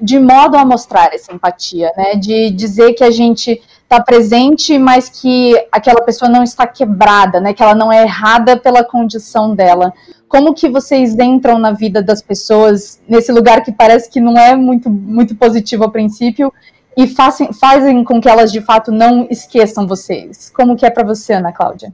de 0.00 0.20
modo 0.20 0.56
a 0.56 0.64
mostrar 0.64 1.12
essa 1.12 1.34
empatia, 1.34 1.90
né? 1.96 2.14
De 2.14 2.48
dizer 2.50 2.92
que 2.92 3.02
a 3.02 3.10
gente 3.10 3.60
está 3.82 4.00
presente, 4.00 4.78
mas 4.78 5.08
que 5.08 5.52
aquela 5.72 6.00
pessoa 6.02 6.30
não 6.30 6.44
está 6.44 6.64
quebrada, 6.64 7.40
né? 7.40 7.52
Que 7.52 7.60
ela 7.60 7.74
não 7.74 7.92
é 7.92 8.04
errada 8.04 8.56
pela 8.56 8.84
condição 8.84 9.52
dela. 9.52 9.92
Como 10.28 10.54
que 10.54 10.68
vocês 10.68 11.18
entram 11.18 11.58
na 11.58 11.72
vida 11.72 12.00
das 12.00 12.22
pessoas 12.22 13.00
nesse 13.08 13.32
lugar 13.32 13.64
que 13.64 13.72
parece 13.72 14.08
que 14.08 14.20
não 14.20 14.38
é 14.38 14.54
muito, 14.54 14.88
muito 14.88 15.34
positivo 15.34 15.82
a 15.82 15.90
princípio 15.90 16.52
e 16.96 17.08
fazem, 17.08 17.52
fazem 17.52 18.04
com 18.04 18.20
que 18.20 18.28
elas 18.28 18.52
de 18.52 18.60
fato 18.60 18.92
não 18.92 19.26
esqueçam 19.28 19.88
vocês? 19.88 20.52
Como 20.54 20.76
que 20.76 20.86
é 20.86 20.90
para 20.90 21.02
você, 21.04 21.32
Ana 21.32 21.50
Cláudia? 21.50 21.92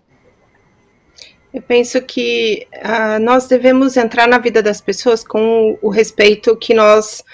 Eu 1.57 1.63
penso 1.63 2.03
que 2.03 2.67
uh, 2.75 3.19
nós 3.19 3.49
devemos 3.49 3.97
entrar 3.97 4.29
na 4.29 4.37
vida 4.37 4.63
das 4.63 4.79
pessoas 4.79 5.25
com 5.25 5.79
o, 5.81 5.89
respeito 5.89 6.55
que 6.55 6.75
nós 6.75 7.25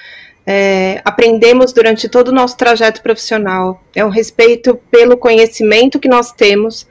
é, 0.46 1.02
aprendemos 1.04 1.72
durante 1.72 2.08
todo 2.08 2.28
o 2.28 2.32
nosso 2.32 2.56
trajeto 2.56 3.02
profissional. 3.02 3.82
É 3.92 4.04
um 4.04 4.10
respeito 4.10 4.76
pelo 4.92 5.16
conhecimento 5.16 5.98
que 5.98 6.08
nós 6.08 6.30
temos 6.30 6.86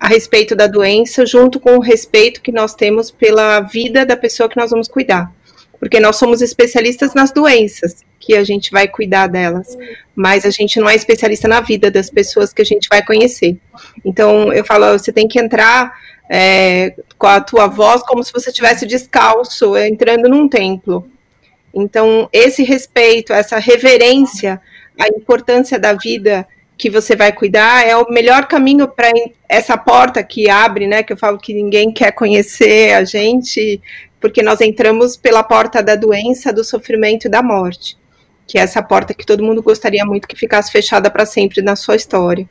a 0.00 0.08
respeito 0.08 0.56
da 0.56 0.66
doença, 0.66 1.26
junto 1.26 1.60
com 1.60 1.76
o 1.76 1.80
respeito 1.80 2.40
que 2.40 2.50
nós 2.50 2.74
temos 2.74 3.10
pela 3.10 3.60
vida 3.60 4.06
da 4.06 4.16
pessoa 4.16 4.48
que 4.48 4.56
nós 4.56 4.70
vamos 4.70 4.88
cuidar. 4.88 5.30
porque 5.78 6.00
nós 6.00 6.16
somos 6.16 6.40
especialistas 6.40 7.12
nas 7.12 7.30
doenças 7.30 8.04
que 8.18 8.34
a 8.34 8.44
gente 8.44 8.70
vai 8.70 8.86
cuidar 8.88 9.26
delas, 9.26 9.76
mas 10.14 10.46
a 10.46 10.50
gente 10.50 10.80
não 10.80 10.88
é 10.88 10.94
especialista 10.94 11.46
na 11.46 11.60
vida 11.60 11.90
das 11.90 12.10
pessoas 12.10 12.54
que 12.54 12.62
a 12.62 12.64
gente 12.64 12.86
vai 12.88 13.04
conhecer. 13.04 13.58
Então, 14.04 14.50
eu 14.52 14.64
falo, 14.64 14.98
você 14.98 15.10
tem 15.10 15.26
que 15.26 15.38
entrar 15.38 15.92
é, 16.32 16.94
com 17.18 17.26
a 17.26 17.40
tua 17.40 17.66
voz 17.66 18.02
como 18.04 18.22
se 18.22 18.32
você 18.32 18.50
estivesse 18.50 18.86
descalço, 18.86 19.76
entrando 19.76 20.28
num 20.28 20.48
templo. 20.48 21.10
Então, 21.74 22.28
esse 22.32 22.62
respeito, 22.62 23.32
essa 23.32 23.58
reverência 23.58 24.60
à 24.96 25.08
importância 25.08 25.76
da 25.76 25.92
vida 25.92 26.46
que 26.78 26.88
você 26.88 27.16
vai 27.16 27.32
cuidar 27.32 27.84
é 27.86 27.96
o 27.96 28.10
melhor 28.10 28.46
caminho 28.46 28.86
para 28.86 29.10
essa 29.48 29.76
porta 29.76 30.22
que 30.22 30.48
abre, 30.48 30.86
né? 30.86 31.02
Que 31.02 31.12
eu 31.12 31.16
falo 31.16 31.36
que 31.36 31.52
ninguém 31.52 31.92
quer 31.92 32.12
conhecer 32.12 32.94
a 32.94 33.02
gente, 33.02 33.82
porque 34.20 34.40
nós 34.40 34.60
entramos 34.60 35.16
pela 35.16 35.42
porta 35.42 35.82
da 35.82 35.96
doença, 35.96 36.52
do 36.52 36.62
sofrimento 36.62 37.26
e 37.26 37.28
da 37.30 37.42
morte, 37.42 37.98
que 38.46 38.56
é 38.56 38.62
essa 38.62 38.82
porta 38.82 39.12
que 39.12 39.26
todo 39.26 39.44
mundo 39.44 39.62
gostaria 39.62 40.04
muito 40.04 40.28
que 40.28 40.36
ficasse 40.36 40.70
fechada 40.70 41.10
para 41.10 41.26
sempre 41.26 41.60
na 41.60 41.74
sua 41.74 41.96
história. 41.96 42.48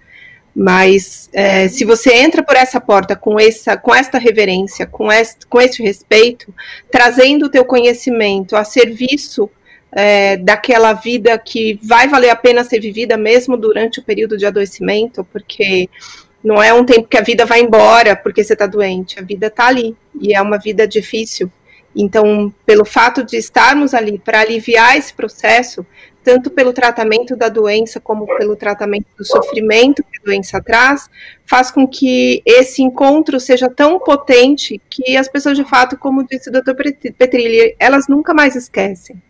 Mas 0.55 1.29
é, 1.31 1.67
se 1.67 1.85
você 1.85 2.13
entra 2.13 2.43
por 2.43 2.55
essa 2.55 2.81
porta 2.81 3.15
com 3.15 3.39
essa, 3.39 3.77
com 3.77 3.93
esta 3.93 4.17
reverência, 4.17 4.85
com 4.85 5.11
este, 5.11 5.45
com 5.47 5.61
este 5.61 5.83
respeito, 5.83 6.53
trazendo 6.91 7.45
o 7.45 7.49
teu 7.49 7.63
conhecimento 7.63 8.55
a 8.55 8.63
serviço 8.63 9.49
é, 9.91 10.37
daquela 10.37 10.93
vida 10.93 11.37
que 11.37 11.79
vai 11.83 12.07
valer 12.07 12.29
a 12.29 12.35
pena 12.35 12.63
ser 12.63 12.79
vivida 12.79 13.17
mesmo 13.17 13.57
durante 13.57 13.99
o 13.99 14.03
período 14.03 14.37
de 14.37 14.45
adoecimento, 14.45 15.23
porque 15.31 15.89
não 16.43 16.61
é 16.61 16.73
um 16.73 16.85
tempo 16.85 17.07
que 17.07 17.17
a 17.17 17.23
vida 17.23 17.45
vai 17.45 17.61
embora 17.61 18.15
porque 18.15 18.43
você 18.43 18.53
está 18.53 18.65
doente, 18.65 19.19
a 19.19 19.23
vida 19.23 19.47
está 19.47 19.67
ali 19.67 19.95
e 20.19 20.33
é 20.33 20.41
uma 20.41 20.57
vida 20.57 20.87
difícil. 20.87 21.51
Então, 21.95 22.53
pelo 22.65 22.85
fato 22.85 23.23
de 23.23 23.35
estarmos 23.35 23.93
ali 23.93 24.19
para 24.19 24.41
aliviar 24.41 24.95
esse 24.95 25.13
processo, 25.13 25.85
tanto 26.23 26.49
pelo 26.49 26.73
tratamento 26.73 27.35
da 27.35 27.49
doença 27.49 27.99
como 27.99 28.25
pelo 28.37 28.55
tratamento 28.55 29.07
do 29.17 29.25
sofrimento 29.25 30.03
que 30.03 30.19
a 30.21 30.25
doença 30.25 30.61
traz, 30.61 31.09
faz 31.45 31.71
com 31.71 31.87
que 31.87 32.41
esse 32.45 32.81
encontro 32.81 33.39
seja 33.39 33.69
tão 33.69 33.99
potente 33.99 34.81
que 34.89 35.15
as 35.17 35.27
pessoas, 35.27 35.57
de 35.57 35.63
fato, 35.63 35.97
como 35.97 36.25
disse 36.25 36.49
o 36.49 36.51
Dr. 36.51 36.73
Petrilli, 37.17 37.75
elas 37.79 38.07
nunca 38.07 38.33
mais 38.33 38.55
esquecem. 38.55 39.21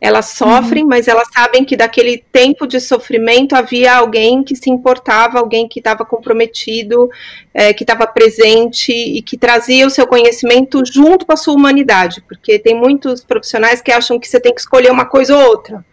Elas 0.00 0.26
sofrem, 0.30 0.82
uhum. 0.82 0.88
mas 0.88 1.08
elas 1.08 1.28
sabem 1.32 1.64
que 1.64 1.76
daquele 1.76 2.18
tempo 2.32 2.66
de 2.66 2.80
sofrimento 2.80 3.54
havia 3.54 3.96
alguém 3.96 4.42
que 4.42 4.54
se 4.54 4.70
importava, 4.70 5.38
alguém 5.38 5.68
que 5.68 5.80
estava 5.80 6.04
comprometido, 6.04 7.10
é, 7.52 7.72
que 7.72 7.84
estava 7.84 8.06
presente 8.06 8.92
e 8.92 9.22
que 9.22 9.36
trazia 9.36 9.86
o 9.86 9.90
seu 9.90 10.06
conhecimento 10.06 10.82
junto 10.84 11.26
com 11.26 11.32
a 11.32 11.36
sua 11.36 11.54
humanidade, 11.54 12.22
porque 12.28 12.58
tem 12.58 12.74
muitos 12.74 13.24
profissionais 13.24 13.80
que 13.80 13.92
acham 13.92 14.18
que 14.18 14.28
você 14.28 14.40
tem 14.40 14.54
que 14.54 14.60
escolher 14.60 14.90
uma 14.90 15.04
coisa 15.06 15.36
ou 15.36 15.44
outra. 15.48 15.84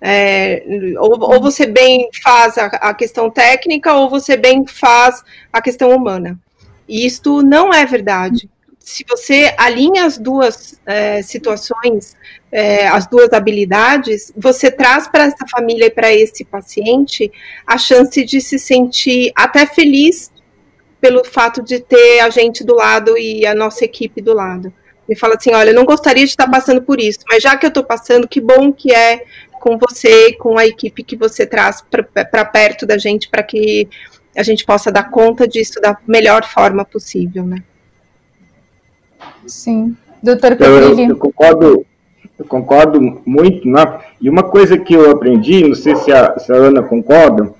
É, 0.00 0.62
ou, 0.98 1.18
ou, 1.18 1.40
você 1.40 1.64
bem 1.64 2.10
faz 2.22 2.58
a, 2.58 2.66
a 2.66 2.92
questão 2.92 3.30
técnica, 3.30 3.94
ou 3.94 4.10
você 4.10 4.36
bem 4.36 4.66
faz 4.66 5.22
a 5.50 5.62
questão 5.62 5.90
humana. 5.90 6.38
E 6.86 7.06
isto 7.06 7.40
não 7.40 7.72
é 7.72 7.86
verdade 7.86 8.50
se 8.84 9.02
você 9.08 9.54
alinha 9.56 10.04
as 10.04 10.18
duas 10.18 10.78
é, 10.84 11.22
situações, 11.22 12.14
é, 12.52 12.86
as 12.86 13.06
duas 13.06 13.32
habilidades, 13.32 14.30
você 14.36 14.70
traz 14.70 15.08
para 15.08 15.24
essa 15.24 15.46
família 15.50 15.86
e 15.86 15.90
para 15.90 16.12
esse 16.12 16.44
paciente 16.44 17.32
a 17.66 17.78
chance 17.78 18.22
de 18.22 18.42
se 18.42 18.58
sentir 18.58 19.32
até 19.34 19.64
feliz 19.64 20.30
pelo 21.00 21.24
fato 21.24 21.62
de 21.62 21.80
ter 21.80 22.20
a 22.20 22.28
gente 22.28 22.62
do 22.62 22.74
lado 22.74 23.16
e 23.16 23.46
a 23.46 23.54
nossa 23.54 23.86
equipe 23.86 24.20
do 24.20 24.34
lado. 24.34 24.70
E 25.08 25.16
fala 25.16 25.36
assim: 25.36 25.54
olha, 25.54 25.70
eu 25.70 25.74
não 25.74 25.86
gostaria 25.86 26.24
de 26.24 26.30
estar 26.30 26.48
passando 26.48 26.82
por 26.82 27.00
isso, 27.00 27.20
mas 27.26 27.42
já 27.42 27.56
que 27.56 27.64
eu 27.64 27.68
estou 27.68 27.84
passando, 27.84 28.28
que 28.28 28.40
bom 28.40 28.70
que 28.70 28.94
é 28.94 29.24
com 29.62 29.78
você, 29.78 30.34
com 30.34 30.58
a 30.58 30.66
equipe 30.66 31.02
que 31.02 31.16
você 31.16 31.46
traz 31.46 31.82
para 32.30 32.44
perto 32.44 32.84
da 32.84 32.98
gente, 32.98 33.30
para 33.30 33.42
que 33.42 33.88
a 34.36 34.42
gente 34.42 34.62
possa 34.66 34.92
dar 34.92 35.10
conta 35.10 35.48
disso 35.48 35.80
da 35.80 35.96
melhor 36.06 36.44
forma 36.44 36.84
possível, 36.84 37.46
né? 37.46 37.62
Sim. 39.46 39.96
Doutor 40.22 40.56
Petrilli. 40.56 41.04
Eu, 41.04 41.08
eu, 41.10 41.16
concordo, 41.16 41.86
eu 42.38 42.44
concordo 42.46 43.22
muito, 43.26 43.68
né? 43.68 44.00
E 44.20 44.28
uma 44.28 44.42
coisa 44.42 44.78
que 44.78 44.94
eu 44.94 45.10
aprendi, 45.10 45.66
não 45.66 45.74
sei 45.74 45.94
se 45.96 46.12
a, 46.12 46.38
se 46.38 46.52
a 46.52 46.56
Ana 46.56 46.82
concorda, 46.82 47.52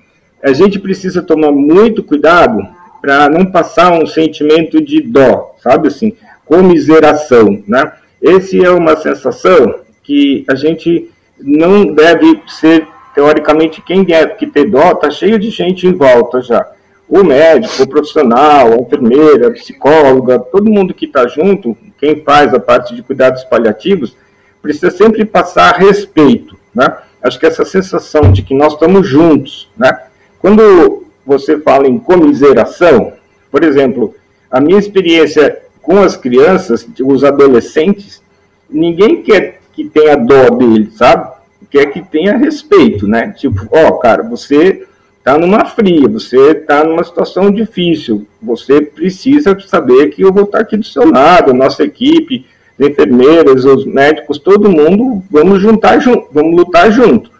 a 0.43 0.53
gente 0.53 0.79
precisa 0.79 1.23
tomar 1.23 1.53
muito 1.53 2.03
cuidado 2.03 2.67
para 3.00 3.29
não 3.29 3.47
passar 3.47 3.93
um 3.93 4.07
sentimento 4.07 4.83
de 4.83 5.00
dó, 5.03 5.55
sabe 5.62 5.88
assim, 5.88 6.14
comiseração, 6.47 7.62
né? 7.67 7.93
Esse 8.21 8.64
é 8.64 8.71
uma 8.71 8.97
sensação 8.97 9.81
que 10.03 10.45
a 10.49 10.55
gente 10.55 11.11
não 11.38 11.85
deve 11.93 12.41
ser, 12.47 12.87
teoricamente, 13.14 13.83
quem 13.83 14.05
deve 14.05 14.35
que 14.35 14.47
ter 14.47 14.71
dó, 14.71 14.95
tá 14.95 15.11
cheio 15.11 15.38
de 15.38 15.50
gente 15.50 15.87
em 15.87 15.93
volta 15.93 16.41
já 16.41 16.74
o 17.08 17.23
médico, 17.23 17.82
o 17.82 17.88
profissional, 17.88 18.73
a 18.73 18.76
enfermeira, 18.76 19.49
a 19.49 19.52
psicóloga, 19.52 20.38
todo 20.38 20.70
mundo 20.70 20.94
que 20.94 21.06
está 21.06 21.26
junto, 21.26 21.76
quem 21.99 22.23
faz 22.23 22.52
a 22.54 22.61
parte 22.61 22.94
de 22.94 23.02
cuidados 23.02 23.44
paliativos, 23.44 24.16
precisa 24.62 24.90
sempre 24.90 25.25
passar 25.25 25.76
respeito, 25.76 26.56
né? 26.75 26.96
Acho 27.23 27.38
que 27.38 27.46
essa 27.46 27.64
sensação 27.64 28.32
de 28.32 28.42
que 28.42 28.54
nós 28.54 28.75
estamos 28.75 29.06
juntos, 29.06 29.70
né? 29.76 30.06
Quando 30.38 31.04
você 31.25 31.58
fala 31.58 31.87
em 31.87 31.99
comiseração, 31.99 33.12
por 33.50 33.62
exemplo, 33.62 34.14
a 34.50 34.61
minha 34.61 34.78
experiência 34.78 35.62
com 35.80 36.00
as 36.00 36.16
crianças, 36.16 36.87
os 37.02 37.25
adolescentes, 37.25 38.23
ninguém 38.68 39.23
quer 39.23 39.61
que 39.73 39.84
tenha 39.84 40.16
dó 40.16 40.50
deles, 40.50 40.94
sabe? 40.96 41.32
Quer 41.70 41.87
que 41.87 42.02
tenha 42.02 42.37
respeito, 42.37 43.06
né? 43.06 43.32
Tipo, 43.37 43.68
ó, 43.70 43.88
oh, 43.88 43.99
cara, 43.99 44.23
você 44.23 44.87
está 45.25 45.38
numa 45.38 45.64
fria, 45.64 46.07
você 46.07 46.50
está 46.50 46.85
numa 46.85 47.02
situação 47.02 47.50
difícil, 47.50 48.26
você 48.43 48.83
precisa 48.83 49.59
saber 49.61 50.11
que 50.11 50.21
eu 50.21 50.31
vou 50.31 50.45
estar 50.45 50.61
aqui 50.61 50.76
do 50.76 50.85
seu 50.85 51.11
lado, 51.11 51.54
nossa 51.54 51.83
equipe, 51.83 52.45
as 52.78 52.87
enfermeiras, 52.87 53.64
os 53.64 53.87
médicos, 53.87 54.38
todo 54.38 54.71
mundo, 54.71 55.23
vamos 55.31 55.62
juntar 55.62 55.99
junto, 55.99 56.28
vamos 56.31 56.54
lutar 56.54 56.93
junto. 56.93 57.31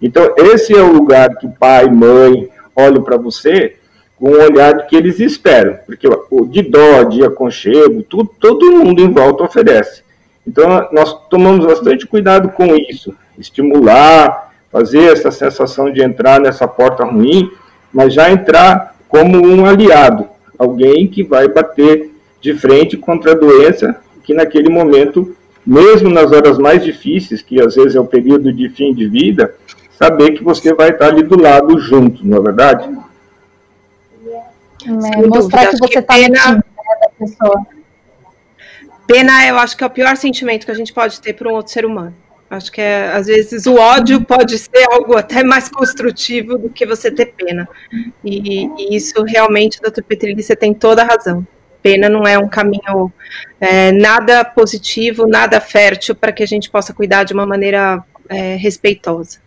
Então, 0.00 0.34
esse 0.38 0.74
é 0.74 0.80
o 0.80 0.94
lugar 0.94 1.36
que 1.36 1.46
pai, 1.46 1.86
mãe 1.90 2.48
olham 2.74 3.02
para 3.02 3.18
você 3.18 3.76
com 4.18 4.30
o 4.30 4.42
olhar 4.42 4.86
que 4.86 4.96
eles 4.96 5.20
esperam, 5.20 5.78
porque 5.84 6.08
o 6.30 6.46
de 6.46 6.62
dó, 6.62 7.02
de 7.02 7.24
aconchego, 7.24 8.02
tudo, 8.04 8.30
todo 8.40 8.72
mundo 8.72 9.02
em 9.02 9.12
volta 9.12 9.44
oferece. 9.44 10.02
Então, 10.46 10.88
nós 10.92 11.12
tomamos 11.28 11.66
bastante 11.66 12.06
cuidado 12.06 12.48
com 12.52 12.74
isso, 12.74 13.14
estimular, 13.38 14.53
fazer 14.74 15.12
essa 15.12 15.30
sensação 15.30 15.88
de 15.88 16.02
entrar 16.02 16.40
nessa 16.40 16.66
porta 16.66 17.04
ruim, 17.04 17.48
mas 17.92 18.12
já 18.12 18.28
entrar 18.28 18.96
como 19.08 19.40
um 19.40 19.64
aliado, 19.64 20.26
alguém 20.58 21.06
que 21.06 21.22
vai 21.22 21.46
bater 21.46 22.12
de 22.40 22.54
frente 22.54 22.96
contra 22.96 23.30
a 23.30 23.36
doença 23.36 24.00
que 24.24 24.34
naquele 24.34 24.68
momento, 24.68 25.36
mesmo 25.64 26.10
nas 26.10 26.32
horas 26.32 26.58
mais 26.58 26.82
difíceis, 26.82 27.40
que 27.40 27.60
às 27.60 27.76
vezes 27.76 27.94
é 27.94 28.00
o 28.00 28.04
período 28.04 28.52
de 28.52 28.68
fim 28.68 28.92
de 28.92 29.06
vida, 29.06 29.54
saber 29.96 30.32
que 30.32 30.42
você 30.42 30.74
vai 30.74 30.90
estar 30.90 31.06
ali 31.06 31.22
do 31.22 31.40
lado 31.40 31.78
junto, 31.78 32.26
não 32.26 32.38
é 32.38 32.40
verdade? 32.40 32.90
É, 34.86 35.26
mostrar 35.28 35.68
que 35.68 35.78
você 35.78 36.00
está 36.00 36.14
pena... 36.14 36.52
Né, 36.52 36.62
da 37.00 37.08
pessoa. 37.16 37.66
Pena, 39.06 39.46
eu 39.46 39.56
acho 39.56 39.76
que 39.76 39.84
é 39.84 39.86
o 39.86 39.90
pior 39.90 40.16
sentimento 40.16 40.64
que 40.64 40.72
a 40.72 40.74
gente 40.74 40.92
pode 40.92 41.20
ter 41.20 41.32
para 41.32 41.48
um 41.48 41.52
outro 41.52 41.72
ser 41.72 41.86
humano. 41.86 42.23
Acho 42.54 42.70
que 42.70 42.80
é, 42.80 43.08
às 43.08 43.26
vezes 43.26 43.66
o 43.66 43.74
ódio 43.74 44.24
pode 44.24 44.56
ser 44.58 44.86
algo 44.90 45.16
até 45.16 45.42
mais 45.42 45.68
construtivo 45.68 46.56
do 46.56 46.70
que 46.70 46.86
você 46.86 47.10
ter 47.10 47.26
pena. 47.26 47.68
E, 48.24 48.66
e 48.78 48.96
isso 48.96 49.22
realmente, 49.24 49.80
doutor 49.80 50.04
Petrilli, 50.04 50.42
você 50.42 50.54
tem 50.54 50.72
toda 50.72 51.02
a 51.02 51.04
razão. 51.04 51.46
Pena 51.82 52.08
não 52.08 52.26
é 52.26 52.38
um 52.38 52.48
caminho 52.48 53.12
é, 53.60 53.92
nada 53.92 54.44
positivo, 54.44 55.26
nada 55.26 55.60
fértil 55.60 56.14
para 56.14 56.32
que 56.32 56.42
a 56.42 56.46
gente 56.46 56.70
possa 56.70 56.94
cuidar 56.94 57.24
de 57.24 57.34
uma 57.34 57.44
maneira 57.44 58.02
é, 58.28 58.56
respeitosa. 58.56 59.38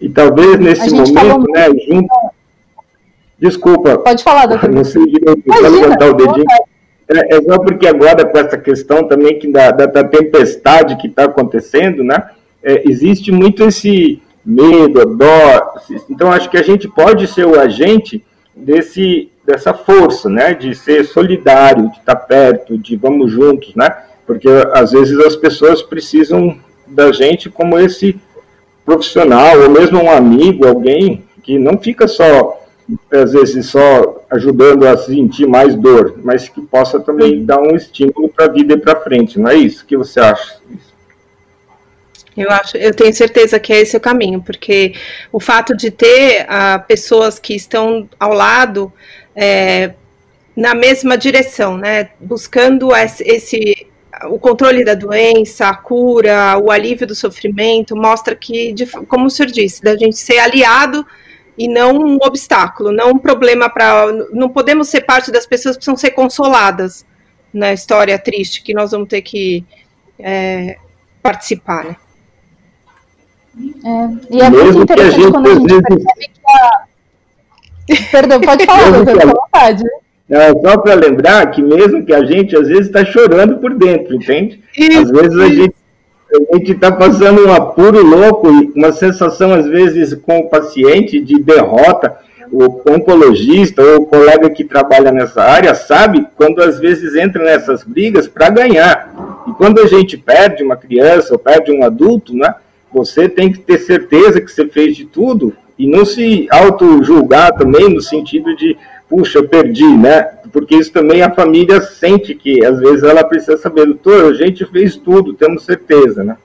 E 0.00 0.08
talvez 0.08 0.58
nesse 0.58 0.90
momento, 0.90 1.14
falou... 1.14 1.50
né, 1.50 1.68
junto... 1.88 2.32
Desculpa. 3.38 3.98
Pode 3.98 4.22
falar, 4.22 4.46
doutor. 4.46 4.70
Não 4.70 4.84
sei 4.84 5.04
direito, 5.06 5.42
levantar 5.46 6.10
o 6.10 6.14
dedinho. 6.14 6.44
É, 7.12 7.36
é, 7.36 7.42
só 7.42 7.58
porque 7.58 7.86
agora, 7.86 8.24
com 8.24 8.38
essa 8.38 8.56
questão 8.56 9.06
também 9.06 9.38
que 9.38 9.50
da, 9.50 9.70
da, 9.70 9.86
da 9.86 10.04
tempestade 10.04 10.96
que 10.96 11.06
está 11.06 11.24
acontecendo, 11.24 12.02
né? 12.02 12.30
É, 12.62 12.88
existe 12.88 13.30
muito 13.30 13.64
esse 13.64 14.22
medo, 14.44 15.04
dó. 15.04 15.74
Então, 16.08 16.32
acho 16.32 16.48
que 16.48 16.56
a 16.56 16.62
gente 16.62 16.88
pode 16.88 17.26
ser 17.26 17.46
o 17.46 17.60
agente 17.60 18.24
desse, 18.54 19.30
dessa 19.44 19.74
força, 19.74 20.28
né? 20.28 20.54
De 20.54 20.74
ser 20.74 21.04
solidário, 21.04 21.90
de 21.90 21.98
estar 21.98 22.14
tá 22.14 22.16
perto, 22.16 22.78
de 22.78 22.96
vamos 22.96 23.30
juntos, 23.30 23.74
né? 23.74 23.94
Porque 24.26 24.48
às 24.72 24.92
vezes 24.92 25.18
as 25.18 25.36
pessoas 25.36 25.82
precisam 25.82 26.56
da 26.86 27.12
gente 27.12 27.50
como 27.50 27.78
esse 27.78 28.18
profissional, 28.84 29.60
ou 29.60 29.70
mesmo 29.70 30.02
um 30.02 30.10
amigo, 30.10 30.66
alguém 30.66 31.24
que 31.42 31.58
não 31.58 31.78
fica 31.78 32.06
só 32.06 32.61
às 33.10 33.32
vezes 33.32 33.66
só 33.66 34.24
ajudando 34.30 34.86
a 34.86 34.96
sentir 34.96 35.46
mais 35.46 35.74
dor, 35.74 36.18
mas 36.22 36.48
que 36.48 36.60
possa 36.60 37.00
também 37.00 37.44
dar 37.44 37.60
um 37.60 37.74
estímulo 37.76 38.28
para 38.28 38.46
a 38.46 38.48
vida 38.48 38.74
e 38.74 38.78
para 38.78 39.00
frente, 39.00 39.38
não 39.38 39.50
é 39.50 39.54
isso? 39.54 39.84
O 39.84 39.86
que 39.86 39.96
você 39.96 40.20
acha? 40.20 40.56
Eu 42.36 42.50
acho, 42.50 42.76
eu 42.78 42.94
tenho 42.94 43.12
certeza 43.12 43.60
que 43.60 43.72
é 43.72 43.80
esse 43.80 43.96
o 43.96 44.00
caminho, 44.00 44.40
porque 44.40 44.94
o 45.30 45.38
fato 45.38 45.76
de 45.76 45.90
ter 45.90 46.44
uh, 46.44 46.82
pessoas 46.86 47.38
que 47.38 47.54
estão 47.54 48.08
ao 48.18 48.32
lado 48.32 48.90
é, 49.36 49.92
na 50.56 50.74
mesma 50.74 51.16
direção, 51.16 51.76
né, 51.76 52.10
buscando 52.20 52.88
esse, 52.94 53.86
o 54.30 54.38
controle 54.38 54.84
da 54.84 54.94
doença, 54.94 55.68
a 55.68 55.74
cura, 55.74 56.58
o 56.58 56.70
alívio 56.70 57.06
do 57.06 57.14
sofrimento, 57.14 57.94
mostra 57.94 58.34
que, 58.34 58.74
como 59.08 59.26
o 59.26 59.30
senhor 59.30 59.50
disse, 59.50 59.82
da 59.82 59.96
gente 59.96 60.16
ser 60.16 60.38
aliado 60.38 61.06
e 61.56 61.68
não 61.68 61.96
um 61.96 62.18
obstáculo, 62.22 62.92
não 62.92 63.10
um 63.10 63.18
problema 63.18 63.68
para. 63.68 64.06
Não 64.32 64.48
podemos 64.48 64.88
ser 64.88 65.02
parte 65.02 65.30
das 65.30 65.46
pessoas 65.46 65.76
que 65.76 65.80
precisam 65.80 65.96
ser 65.96 66.12
consoladas 66.12 67.04
na 67.52 67.72
história 67.72 68.18
triste 68.18 68.62
que 68.62 68.72
nós 68.72 68.92
vamos 68.92 69.08
ter 69.08 69.22
que 69.22 69.64
é, 70.18 70.76
participar, 71.22 71.84
né? 71.84 71.96
É, 73.84 74.34
e 74.34 74.40
é 74.40 74.50
Mesmo 74.50 74.64
muito 74.64 74.82
interessante 74.82 75.14
a 75.14 75.20
gente, 75.20 75.30
quando 75.30 75.46
a 75.46 75.54
gente 75.54 75.66
vezes... 75.66 75.82
percebe 75.82 76.30
que 76.32 76.40
a. 76.46 76.84
Perdão, 78.10 78.40
pode 78.40 78.64
falar, 78.64 78.90
doutor, 78.90 79.12
fica 79.12 79.24
à 79.24 79.32
vontade. 79.32 79.84
Não, 80.28 80.62
só 80.62 80.78
para 80.78 80.94
lembrar 80.94 81.50
que 81.50 81.60
mesmo 81.60 82.06
que 82.06 82.14
a 82.14 82.24
gente 82.24 82.56
às 82.56 82.68
vezes 82.68 82.86
está 82.86 83.04
chorando 83.04 83.58
por 83.58 83.74
dentro, 83.74 84.14
entende? 84.14 84.62
Às 84.98 85.10
vezes 85.10 85.38
a 85.38 85.48
gente 85.48 85.74
a 86.34 86.56
gente 86.56 86.72
está 86.72 86.90
passando 86.90 87.46
um 87.46 87.52
apuro 87.52 88.04
louco 88.04 88.48
uma 88.74 88.92
sensação, 88.92 89.52
às 89.52 89.66
vezes, 89.66 90.14
com 90.14 90.38
o 90.38 90.48
paciente 90.48 91.20
de 91.20 91.40
derrota. 91.40 92.16
O 92.50 92.82
oncologista 92.90 93.82
ou 93.82 94.02
o 94.02 94.06
colega 94.06 94.50
que 94.50 94.62
trabalha 94.62 95.10
nessa 95.10 95.42
área 95.42 95.74
sabe 95.74 96.26
quando 96.36 96.62
às 96.62 96.78
vezes 96.78 97.14
entra 97.14 97.42
nessas 97.42 97.82
brigas 97.82 98.28
para 98.28 98.50
ganhar. 98.50 99.42
E 99.48 99.52
quando 99.52 99.80
a 99.80 99.86
gente 99.86 100.18
perde 100.18 100.62
uma 100.62 100.76
criança 100.76 101.32
ou 101.32 101.38
perde 101.38 101.72
um 101.72 101.82
adulto, 101.82 102.34
né, 102.34 102.54
você 102.92 103.26
tem 103.26 103.50
que 103.50 103.58
ter 103.58 103.78
certeza 103.78 104.40
que 104.40 104.50
você 104.50 104.66
fez 104.68 104.94
de 104.94 105.06
tudo 105.06 105.54
e 105.78 105.88
não 105.88 106.04
se 106.04 106.46
auto-julgar 106.50 107.52
também 107.52 107.88
no 107.88 108.02
sentido 108.02 108.54
de, 108.54 108.76
puxa, 109.08 109.38
eu 109.38 109.48
perdi, 109.48 109.86
né? 109.86 110.28
Porque 110.52 110.76
isso 110.76 110.92
também 110.92 111.22
a 111.22 111.34
família 111.34 111.80
sente 111.80 112.34
que 112.34 112.64
às 112.64 112.78
vezes 112.78 113.02
ela 113.02 113.24
precisa 113.24 113.56
saber, 113.56 113.86
doutor, 113.86 114.32
a 114.32 114.34
gente 114.34 114.66
fez 114.66 114.96
tudo, 114.96 115.32
temos 115.32 115.64
certeza, 115.64 116.22
né? 116.22 116.36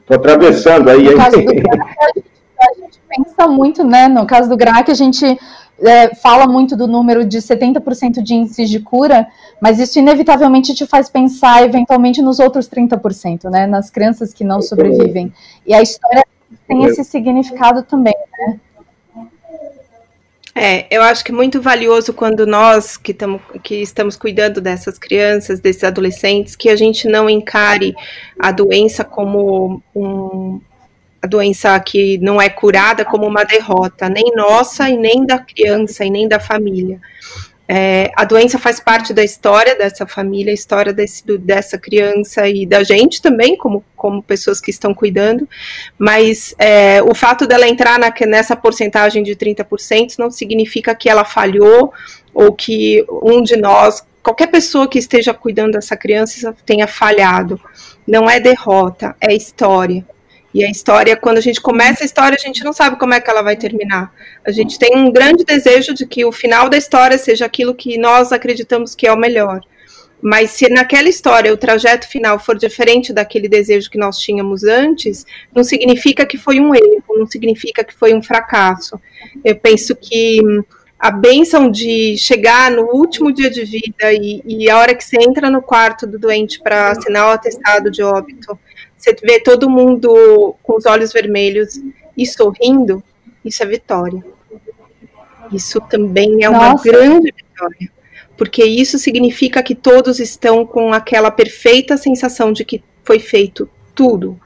Estou 0.00 0.18
atravessando 0.18 0.90
aí. 0.90 1.10
No 1.10 1.16
caso 1.16 1.36
do 1.42 1.44
GRAC, 1.54 2.24
a 2.60 2.74
gente 2.78 3.00
pensa 3.08 3.48
muito, 3.48 3.82
né? 3.82 4.06
No 4.06 4.26
caso 4.26 4.50
do 4.50 4.56
GRAC, 4.56 4.90
a 4.90 4.94
gente 4.94 5.24
é, 5.80 6.14
fala 6.14 6.46
muito 6.46 6.76
do 6.76 6.86
número 6.86 7.24
de 7.24 7.38
70% 7.38 8.22
de 8.22 8.34
índices 8.34 8.68
de 8.68 8.80
cura, 8.80 9.26
mas 9.60 9.78
isso 9.78 9.98
inevitavelmente 9.98 10.74
te 10.74 10.86
faz 10.86 11.08
pensar 11.08 11.62
eventualmente 11.64 12.20
nos 12.20 12.38
outros 12.38 12.68
30%, 12.68 13.50
né? 13.50 13.66
Nas 13.66 13.88
crianças 13.88 14.34
que 14.34 14.44
não 14.44 14.60
sobrevivem. 14.60 15.32
E 15.66 15.74
a 15.74 15.80
história 15.80 16.22
tem 16.68 16.84
esse 16.84 17.02
significado 17.02 17.82
também, 17.82 18.14
né? 18.38 18.60
É, 20.58 20.86
eu 20.90 21.02
acho 21.02 21.22
que 21.22 21.30
é 21.30 21.34
muito 21.34 21.60
valioso 21.60 22.14
quando 22.14 22.46
nós 22.46 22.96
que, 22.96 23.12
tamo, 23.12 23.38
que 23.62 23.74
estamos 23.82 24.16
cuidando 24.16 24.58
dessas 24.58 24.98
crianças, 24.98 25.60
desses 25.60 25.84
adolescentes, 25.84 26.56
que 26.56 26.70
a 26.70 26.76
gente 26.76 27.06
não 27.06 27.28
encare 27.28 27.94
a 28.38 28.50
doença 28.50 29.04
como 29.04 29.82
um, 29.94 30.58
a 31.20 31.26
doença 31.26 31.78
que 31.80 32.16
não 32.18 32.40
é 32.40 32.48
curada 32.48 33.04
como 33.04 33.26
uma 33.26 33.44
derrota, 33.44 34.08
nem 34.08 34.32
nossa 34.34 34.88
e 34.88 34.96
nem 34.96 35.26
da 35.26 35.38
criança 35.38 36.06
e 36.06 36.10
nem 36.10 36.26
da 36.26 36.40
família. 36.40 36.98
É, 37.68 38.12
a 38.14 38.24
doença 38.24 38.58
faz 38.58 38.78
parte 38.78 39.12
da 39.12 39.24
história 39.24 39.76
dessa 39.76 40.06
família, 40.06 40.52
a 40.52 40.54
história 40.54 40.92
desse, 40.92 41.24
dessa 41.38 41.76
criança 41.76 42.48
e 42.48 42.64
da 42.64 42.84
gente 42.84 43.20
também, 43.20 43.56
como, 43.56 43.84
como 43.96 44.22
pessoas 44.22 44.60
que 44.60 44.70
estão 44.70 44.94
cuidando, 44.94 45.48
mas 45.98 46.54
é, 46.58 47.02
o 47.02 47.14
fato 47.14 47.46
dela 47.46 47.66
entrar 47.66 47.98
na, 47.98 48.12
nessa 48.26 48.54
porcentagem 48.54 49.22
de 49.22 49.34
30% 49.34 50.18
não 50.18 50.30
significa 50.30 50.94
que 50.94 51.08
ela 51.08 51.24
falhou 51.24 51.92
ou 52.32 52.52
que 52.52 53.04
um 53.22 53.42
de 53.42 53.56
nós, 53.56 54.06
qualquer 54.22 54.48
pessoa 54.48 54.88
que 54.88 54.98
esteja 54.98 55.34
cuidando 55.34 55.72
dessa 55.72 55.96
criança, 55.96 56.54
tenha 56.64 56.86
falhado. 56.86 57.60
Não 58.06 58.30
é 58.30 58.38
derrota, 58.38 59.16
é 59.20 59.34
história. 59.34 60.06
E 60.54 60.64
a 60.64 60.70
história, 60.70 61.16
quando 61.16 61.38
a 61.38 61.42
gente 61.42 61.60
começa 61.60 62.02
a 62.02 62.06
história, 62.06 62.36
a 62.40 62.46
gente 62.46 62.64
não 62.64 62.72
sabe 62.72 62.98
como 62.98 63.12
é 63.12 63.20
que 63.20 63.28
ela 63.28 63.42
vai 63.42 63.56
terminar. 63.56 64.12
A 64.44 64.50
gente 64.50 64.78
tem 64.78 64.96
um 64.96 65.10
grande 65.10 65.44
desejo 65.44 65.92
de 65.92 66.06
que 66.06 66.24
o 66.24 66.32
final 66.32 66.68
da 66.68 66.76
história 66.76 67.18
seja 67.18 67.44
aquilo 67.44 67.74
que 67.74 67.98
nós 67.98 68.32
acreditamos 68.32 68.94
que 68.94 69.06
é 69.06 69.12
o 69.12 69.18
melhor. 69.18 69.60
Mas 70.20 70.50
se 70.52 70.68
naquela 70.68 71.08
história 71.08 71.52
o 71.52 71.56
trajeto 71.56 72.08
final 72.08 72.38
for 72.38 72.56
diferente 72.56 73.12
daquele 73.12 73.48
desejo 73.48 73.90
que 73.90 73.98
nós 73.98 74.18
tínhamos 74.18 74.64
antes, 74.64 75.26
não 75.54 75.62
significa 75.62 76.24
que 76.24 76.38
foi 76.38 76.58
um 76.58 76.74
erro, 76.74 77.18
não 77.18 77.26
significa 77.26 77.84
que 77.84 77.94
foi 77.94 78.14
um 78.14 78.22
fracasso. 78.22 78.98
Eu 79.44 79.56
penso 79.56 79.94
que 79.94 80.40
a 80.98 81.10
benção 81.10 81.70
de 81.70 82.16
chegar 82.16 82.70
no 82.70 82.84
último 82.84 83.30
dia 83.30 83.50
de 83.50 83.64
vida 83.64 84.12
e, 84.12 84.42
e 84.46 84.70
a 84.70 84.78
hora 84.78 84.94
que 84.94 85.04
você 85.04 85.16
entra 85.20 85.50
no 85.50 85.60
quarto 85.60 86.06
do 86.06 86.18
doente 86.18 86.60
para 86.60 86.92
assinar 86.92 87.28
o 87.28 87.32
atestado 87.32 87.90
de 87.90 88.02
óbito, 88.02 88.58
você 89.06 89.16
vê 89.22 89.38
todo 89.38 89.70
mundo 89.70 90.56
com 90.62 90.76
os 90.76 90.84
olhos 90.84 91.12
vermelhos 91.12 91.80
e 92.16 92.26
sorrindo, 92.26 93.02
isso 93.44 93.62
é 93.62 93.66
vitória. 93.66 94.24
Isso 95.52 95.80
também 95.80 96.42
é 96.42 96.50
uma 96.50 96.72
Nossa. 96.72 96.82
grande 96.82 97.32
vitória, 97.32 97.88
porque 98.36 98.64
isso 98.64 98.98
significa 98.98 99.62
que 99.62 99.76
todos 99.76 100.18
estão 100.18 100.66
com 100.66 100.92
aquela 100.92 101.30
perfeita 101.30 101.96
sensação 101.96 102.52
de 102.52 102.64
que 102.64 102.82
foi 103.04 103.20
feito 103.20 103.68
tudo 103.94 104.40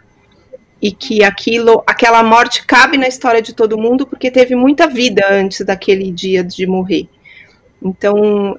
e 0.83 0.92
que 0.92 1.25
aquilo, 1.25 1.83
aquela 1.87 2.23
morte 2.23 2.66
cabe 2.66 2.99
na 2.99 3.09
história 3.09 3.40
de 3.40 3.55
todo 3.55 3.79
mundo 3.79 4.07
porque 4.07 4.31
teve 4.31 4.55
muita 4.55 4.87
vida 4.87 5.27
antes 5.31 5.64
daquele 5.64 6.11
dia 6.12 6.44
de 6.44 6.66
morrer. 6.66 7.09
Então, 7.83 8.59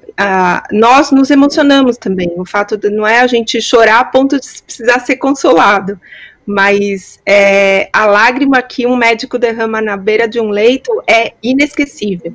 nós 0.72 1.10
nos 1.10 1.30
emocionamos 1.30 1.96
também. 1.96 2.32
O 2.36 2.44
fato 2.44 2.76
de 2.76 2.90
não 2.90 3.06
é 3.06 3.20
a 3.20 3.26
gente 3.26 3.60
chorar 3.62 4.00
a 4.00 4.04
ponto 4.04 4.38
de 4.40 4.46
precisar 4.62 4.98
ser 5.00 5.16
consolado, 5.16 6.00
mas 6.44 7.20
é, 7.24 7.88
a 7.92 8.06
lágrima 8.06 8.60
que 8.62 8.86
um 8.86 8.96
médico 8.96 9.38
derrama 9.38 9.80
na 9.80 9.96
beira 9.96 10.26
de 10.26 10.40
um 10.40 10.50
leito 10.50 10.90
é 11.06 11.32
inesquecível. 11.42 12.34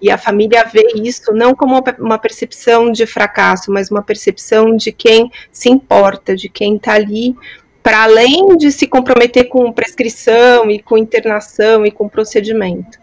E 0.00 0.10
a 0.10 0.18
família 0.18 0.64
vê 0.64 0.86
isso 0.94 1.32
não 1.32 1.54
como 1.54 1.82
uma 1.98 2.18
percepção 2.18 2.92
de 2.92 3.06
fracasso, 3.06 3.72
mas 3.72 3.90
uma 3.90 4.02
percepção 4.02 4.76
de 4.76 4.92
quem 4.92 5.30
se 5.50 5.68
importa, 5.68 6.36
de 6.36 6.48
quem 6.48 6.76
está 6.76 6.92
ali 6.92 7.34
para 7.82 8.02
além 8.02 8.56
de 8.56 8.72
se 8.72 8.86
comprometer 8.86 9.44
com 9.44 9.72
prescrição 9.72 10.68
e 10.70 10.80
com 10.82 10.98
internação 10.98 11.86
e 11.86 11.90
com 11.90 12.08
procedimento. 12.08 12.98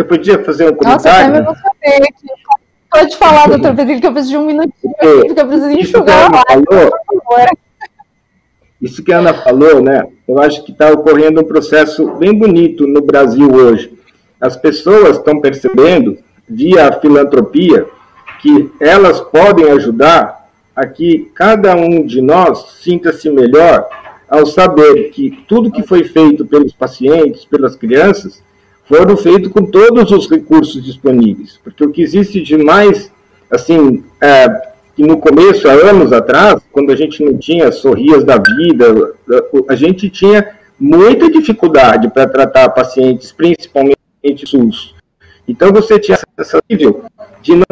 Eu 0.00 0.06
podia 0.06 0.42
fazer 0.42 0.70
um 0.70 0.74
comentário? 0.74 1.42
Nossa, 1.42 1.60
até 1.68 2.00
me 2.00 2.06
Pode 2.90 3.16
falar, 3.18 3.48
doutor 3.48 3.76
Pedro, 3.76 4.00
que 4.00 4.06
eu 4.06 4.12
preciso 4.12 4.32
de 4.32 4.38
um 4.38 4.46
minutinho, 4.46 4.94
aqui, 4.98 5.26
porque 5.26 5.40
eu 5.42 5.46
preciso 5.46 5.70
enxugar 5.70 6.34
a 6.34 6.42
falou, 6.48 6.90
Isso 8.80 9.04
que 9.04 9.12
a 9.12 9.18
Ana 9.18 9.34
falou, 9.34 9.82
né? 9.82 10.06
Eu 10.26 10.38
acho 10.38 10.64
que 10.64 10.72
está 10.72 10.90
ocorrendo 10.90 11.42
um 11.42 11.44
processo 11.44 12.12
bem 12.12 12.34
bonito 12.34 12.86
no 12.86 13.02
Brasil 13.02 13.52
hoje. 13.52 13.92
As 14.40 14.56
pessoas 14.56 15.18
estão 15.18 15.38
percebendo, 15.38 16.16
via 16.48 16.88
a 16.88 16.92
filantropia, 16.98 17.86
que 18.40 18.72
elas 18.80 19.20
podem 19.20 19.70
ajudar 19.70 20.48
a 20.74 20.86
que 20.86 21.30
cada 21.34 21.76
um 21.76 22.06
de 22.06 22.22
nós 22.22 22.78
sinta-se 22.80 23.28
melhor 23.28 23.86
ao 24.26 24.46
saber 24.46 25.10
que 25.10 25.44
tudo 25.46 25.70
que 25.70 25.82
foi 25.82 26.04
feito 26.04 26.46
pelos 26.46 26.72
pacientes, 26.72 27.44
pelas 27.44 27.76
crianças, 27.76 28.42
foram 28.90 29.16
feitos 29.16 29.52
com 29.52 29.64
todos 29.64 30.10
os 30.10 30.28
recursos 30.28 30.84
disponíveis, 30.84 31.60
porque 31.62 31.84
o 31.84 31.92
que 31.92 32.02
existe 32.02 32.42
de 32.42 32.58
mais, 32.58 33.08
assim, 33.48 34.02
é, 34.20 34.48
que 34.96 35.04
no 35.04 35.16
começo, 35.18 35.68
há 35.68 35.74
anos 35.74 36.12
atrás, 36.12 36.60
quando 36.72 36.90
a 36.90 36.96
gente 36.96 37.24
não 37.24 37.38
tinha 37.38 37.70
sorrias 37.70 38.24
da 38.24 38.36
vida, 38.36 39.14
a 39.68 39.76
gente 39.76 40.10
tinha 40.10 40.56
muita 40.78 41.30
dificuldade 41.30 42.08
para 42.08 42.26
tratar 42.26 42.68
pacientes, 42.70 43.30
principalmente 43.30 43.96
SUS. 44.44 44.96
Então 45.46 45.70
você 45.72 45.96
tinha 45.96 46.18
essa 46.36 46.60
nível 46.68 47.04
de 47.40 47.62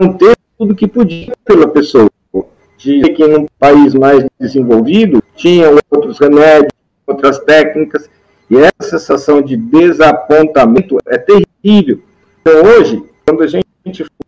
não 0.00 0.12
ter 0.14 0.36
tudo 0.58 0.74
que 0.74 0.88
podia 0.88 1.32
pela 1.44 1.68
pessoa. 1.68 2.10
De 2.76 3.00
que 3.14 3.24
em 3.24 3.38
um 3.38 3.46
país 3.58 3.94
mais 3.94 4.26
desenvolvido 4.38 5.22
tinha 5.36 5.70
outros 5.90 6.18
remédios, 6.18 6.72
outras 7.06 7.38
técnicas, 7.38 8.10
e 8.54 8.56
essa 8.56 8.98
sensação 8.98 9.42
de 9.42 9.56
desapontamento 9.56 10.98
é 11.06 11.18
terrível. 11.18 12.00
Então, 12.40 12.62
hoje, 12.62 13.02
quando 13.26 13.42
a 13.42 13.46
gente 13.48 13.66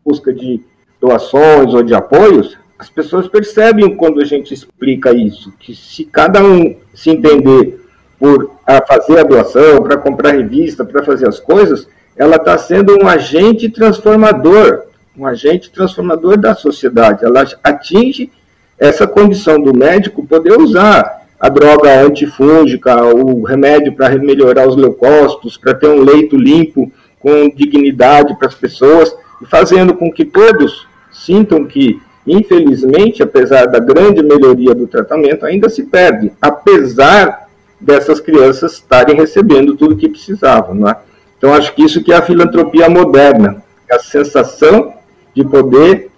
busca 0.05 0.33
de 0.33 0.61
doações 1.01 1.73
ou 1.73 1.83
de 1.83 1.95
apoios, 1.95 2.59
as 2.79 2.91
pessoas 2.91 3.29
percebem 3.29 3.97
quando 3.97 4.21
a 4.21 4.25
gente 4.25 4.53
explica 4.53 5.13
isso, 5.13 5.53
que 5.61 5.75
se 5.75 6.05
cada 6.05 6.43
um 6.43 6.77
se 6.93 7.11
entender 7.11 7.81
por 8.19 8.51
a 8.67 8.85
fazer 8.85 9.21
a 9.21 9.23
doação, 9.23 9.83
para 9.83 9.97
comprar 9.97 10.33
revista, 10.33 10.85
para 10.85 11.05
fazer 11.05 11.29
as 11.29 11.39
coisas, 11.39 11.87
ela 12.17 12.37
está 12.37 12.59
sendo 12.59 12.97
um 13.01 13.07
agente 13.07 13.69
transformador, 13.69 14.85
um 15.17 15.27
agente 15.27 15.71
transformador 15.71 16.37
da 16.37 16.55
sociedade. 16.55 17.25
Ela 17.25 17.47
atinge 17.63 18.33
essa 18.79 19.07
condição 19.07 19.61
do 19.63 19.77
médico 19.77 20.27
poder 20.27 20.59
usar 20.59 21.26
a 21.39 21.49
droga 21.49 22.01
antifúngica, 22.01 23.05
o 23.05 23.43
remédio 23.43 23.95
para 23.95 24.17
melhorar 24.19 24.67
os 24.67 24.77
leucócitos, 24.77 25.57
para 25.57 25.75
ter 25.75 25.89
um 25.89 26.03
leito 26.03 26.37
limpo, 26.37 26.91
com 27.21 27.49
dignidade 27.49 28.37
para 28.39 28.49
as 28.49 28.55
pessoas, 28.55 29.15
e 29.43 29.47
fazendo 29.47 29.95
com 29.95 30.11
que 30.11 30.25
todos 30.25 30.87
sintam 31.13 31.65
que, 31.67 32.01
infelizmente, 32.27 33.23
apesar 33.23 33.67
da 33.67 33.79
grande 33.79 34.23
melhoria 34.23 34.75
do 34.75 34.87
tratamento, 34.87 35.45
ainda 35.45 35.69
se 35.69 35.85
perde, 35.85 36.33
apesar 36.41 37.47
dessas 37.81 38.21
crianças 38.21 38.75
estarem 38.75 39.17
recebendo 39.17 39.77
tudo 39.77 39.95
o 39.95 39.99
que 39.99 40.09
precisavam. 40.09 40.75
Não 40.75 40.89
é? 40.89 40.97
Então, 41.37 41.53
acho 41.53 41.75
que 41.75 41.83
isso 41.83 42.03
que 42.03 42.13
é 42.13 42.17
a 42.17 42.23
filantropia 42.23 42.89
moderna, 42.89 43.63
a 43.91 43.99
sensação 43.99 44.95
de 45.35 45.45
poder, 45.45 46.11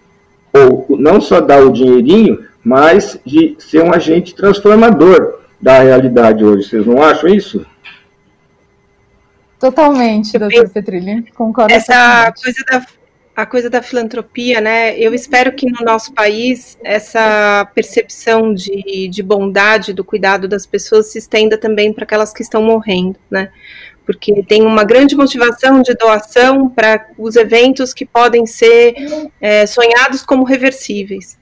ou 0.52 0.86
não 0.90 1.20
só 1.20 1.40
dar 1.40 1.62
o 1.64 1.72
dinheirinho, 1.72 2.47
mas 2.64 3.18
de 3.24 3.56
ser 3.58 3.82
um 3.82 3.92
agente 3.92 4.34
transformador 4.34 5.40
da 5.60 5.80
realidade 5.80 6.44
hoje. 6.44 6.68
Vocês 6.68 6.86
não 6.86 7.02
acham 7.02 7.28
isso? 7.28 7.66
Totalmente, 9.58 10.38
doutor 10.38 10.68
Petrilli. 10.70 11.30
Concordo. 11.32 11.72
Essa 11.72 12.32
coisa 12.32 12.64
da 12.70 12.86
a 13.38 13.46
coisa 13.46 13.70
da 13.70 13.80
filantropia, 13.80 14.60
né? 14.60 14.98
Eu 14.98 15.14
espero 15.14 15.52
que 15.52 15.70
no 15.70 15.84
nosso 15.84 16.12
país 16.12 16.76
essa 16.82 17.70
percepção 17.72 18.52
de, 18.52 19.06
de 19.08 19.22
bondade, 19.22 19.92
do 19.92 20.02
cuidado 20.02 20.48
das 20.48 20.66
pessoas 20.66 21.12
se 21.12 21.18
estenda 21.18 21.56
também 21.56 21.92
para 21.92 22.02
aquelas 22.02 22.32
que 22.32 22.42
estão 22.42 22.60
morrendo, 22.60 23.16
né? 23.30 23.52
Porque 24.04 24.42
tem 24.42 24.62
uma 24.62 24.82
grande 24.82 25.14
motivação 25.14 25.82
de 25.82 25.94
doação 25.94 26.68
para 26.68 27.06
os 27.16 27.36
eventos 27.36 27.94
que 27.94 28.04
podem 28.04 28.44
ser 28.44 28.96
é, 29.40 29.64
sonhados 29.66 30.24
como 30.24 30.42
reversíveis. 30.42 31.37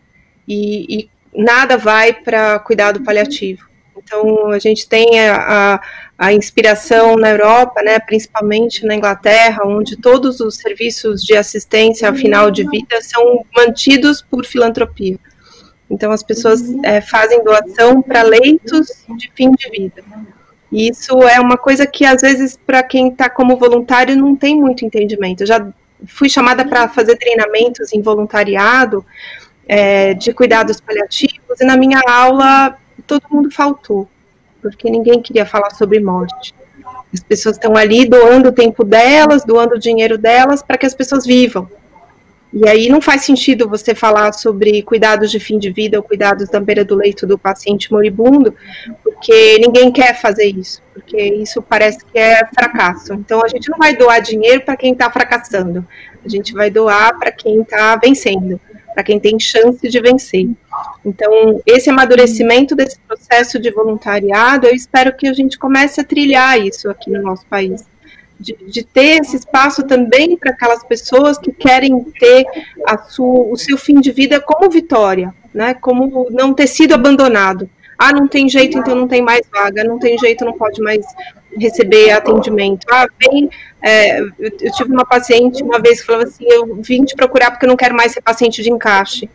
E, 0.46 1.00
e 1.00 1.10
nada 1.34 1.76
vai 1.76 2.12
para 2.12 2.58
cuidado 2.58 3.02
paliativo. 3.02 3.66
Então, 3.96 4.50
a 4.50 4.58
gente 4.58 4.88
tem 4.88 5.18
a, 5.20 5.36
a, 5.36 5.80
a, 6.16 6.32
inspiração 6.32 7.16
na 7.16 7.30
Europa, 7.30 7.82
né, 7.82 7.98
principalmente 7.98 8.86
na 8.86 8.94
Inglaterra, 8.94 9.62
onde 9.64 9.96
todos 9.96 10.38
os 10.38 10.56
serviços 10.56 11.24
de 11.24 11.36
assistência 11.36 12.08
ao 12.08 12.14
final 12.14 12.50
de 12.50 12.62
vida 12.68 13.00
são 13.00 13.44
mantidos 13.54 14.22
por 14.22 14.44
filantropia. 14.44 15.18
Então, 15.90 16.12
as 16.12 16.22
pessoas 16.22 16.62
é, 16.84 17.00
fazem 17.00 17.42
doação 17.42 18.00
para 18.00 18.22
leitos 18.22 18.86
de 19.16 19.30
fim 19.34 19.50
de 19.52 19.70
vida. 19.70 20.04
E 20.70 20.88
isso 20.88 21.22
é 21.22 21.40
uma 21.40 21.56
coisa 21.56 21.86
que, 21.86 22.04
às 22.04 22.22
vezes, 22.22 22.58
para 22.66 22.82
quem 22.82 23.08
está 23.08 23.30
como 23.30 23.56
voluntário, 23.56 24.16
não 24.16 24.36
tem 24.36 24.56
muito 24.56 24.84
entendimento. 24.84 25.42
Eu 25.42 25.46
já 25.46 25.66
fui 26.06 26.28
chamada 26.28 26.64
para 26.64 26.88
fazer 26.88 27.16
treinamentos 27.16 27.92
em 27.92 28.02
voluntariado 28.02 29.04
é, 29.66 30.14
de 30.14 30.32
cuidados 30.32 30.80
paliativos, 30.80 31.60
e 31.60 31.64
na 31.64 31.76
minha 31.76 32.00
aula 32.06 32.76
todo 33.06 33.22
mundo 33.30 33.50
faltou, 33.50 34.08
porque 34.60 34.90
ninguém 34.90 35.20
queria 35.20 35.46
falar 35.46 35.70
sobre 35.70 36.00
morte. 36.00 36.54
As 37.12 37.20
pessoas 37.20 37.56
estão 37.56 37.76
ali 37.76 38.04
doando 38.04 38.48
o 38.48 38.52
tempo 38.52 38.84
delas, 38.84 39.44
doando 39.44 39.74
o 39.74 39.78
dinheiro 39.78 40.18
delas 40.18 40.62
para 40.62 40.76
que 40.76 40.86
as 40.86 40.94
pessoas 40.94 41.24
vivam. 41.24 41.68
E 42.52 42.66
aí 42.68 42.88
não 42.88 43.00
faz 43.00 43.22
sentido 43.22 43.68
você 43.68 43.94
falar 43.94 44.32
sobre 44.32 44.82
cuidados 44.82 45.30
de 45.30 45.38
fim 45.38 45.58
de 45.58 45.70
vida 45.70 45.98
ou 45.98 46.02
cuidados 46.02 46.48
da 46.48 46.60
beira 46.60 46.84
do 46.84 46.94
leito 46.94 47.26
do 47.26 47.36
paciente 47.36 47.92
moribundo, 47.92 48.54
porque 49.02 49.58
ninguém 49.58 49.92
quer 49.92 50.18
fazer 50.20 50.46
isso, 50.46 50.80
porque 50.94 51.20
isso 51.22 51.60
parece 51.60 52.04
que 52.04 52.18
é 52.18 52.46
fracasso. 52.46 53.12
Então 53.14 53.42
a 53.44 53.48
gente 53.48 53.68
não 53.68 53.76
vai 53.76 53.94
doar 53.96 54.20
dinheiro 54.20 54.62
para 54.62 54.76
quem 54.76 54.92
está 54.92 55.10
fracassando, 55.10 55.86
a 56.24 56.28
gente 56.28 56.52
vai 56.54 56.70
doar 56.70 57.18
para 57.18 57.30
quem 57.30 57.60
está 57.60 57.96
vencendo 57.96 58.60
para 58.96 59.04
quem 59.04 59.20
tem 59.20 59.38
chance 59.38 59.86
de 59.86 60.00
vencer. 60.00 60.48
Então, 61.04 61.60
esse 61.66 61.90
amadurecimento 61.90 62.74
desse 62.74 62.98
processo 63.00 63.58
de 63.58 63.70
voluntariado, 63.70 64.66
eu 64.66 64.74
espero 64.74 65.14
que 65.14 65.28
a 65.28 65.34
gente 65.34 65.58
comece 65.58 66.00
a 66.00 66.04
trilhar 66.04 66.58
isso 66.58 66.88
aqui 66.88 67.10
no 67.10 67.20
nosso 67.20 67.44
país. 67.44 67.84
De, 68.40 68.54
de 68.54 68.82
ter 68.82 69.20
esse 69.20 69.36
espaço 69.36 69.82
também 69.82 70.34
para 70.38 70.50
aquelas 70.50 70.82
pessoas 70.82 71.36
que 71.36 71.52
querem 71.52 72.04
ter 72.18 72.46
sua, 73.08 73.52
o 73.52 73.56
seu 73.56 73.76
fim 73.76 74.00
de 74.00 74.12
vida 74.12 74.40
como 74.40 74.70
vitória, 74.70 75.34
né? 75.52 75.74
como 75.74 76.28
não 76.30 76.54
ter 76.54 76.66
sido 76.66 76.94
abandonado. 76.94 77.68
Ah, 77.98 78.12
não 78.12 78.26
tem 78.26 78.48
jeito, 78.48 78.78
então 78.78 78.94
não 78.94 79.08
tem 79.08 79.20
mais 79.20 79.42
vaga, 79.52 79.84
não 79.84 79.98
tem 79.98 80.18
jeito, 80.18 80.44
não 80.44 80.54
pode 80.54 80.80
mais 80.80 81.04
receber 81.58 82.10
atendimento. 82.10 82.86
Ah, 82.90 83.06
vem. 83.18 83.48
É, 83.82 84.20
eu, 84.20 84.72
tive 84.76 84.92
uma 84.92 85.04
paciente 85.04 85.62
uma 85.62 85.80
vez 85.80 86.00
que 86.00 86.06
falava 86.06 86.24
assim: 86.24 86.44
eu 86.48 86.76
vim 86.82 87.04
te 87.04 87.14
procurar 87.14 87.50
porque 87.50 87.64
eu 87.64 87.68
não 87.68 87.76
quero 87.76 87.94
mais 87.94 88.12
ser 88.12 88.20
paciente 88.20 88.62
de 88.62 88.70
encaixe, 88.70 89.28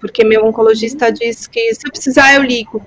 porque 0.00 0.24
meu 0.24 0.44
oncologista 0.44 1.12
disse 1.12 1.48
que 1.48 1.74
se 1.74 1.86
eu 1.86 1.92
precisar 1.92 2.34
eu 2.34 2.42
ligo, 2.42 2.80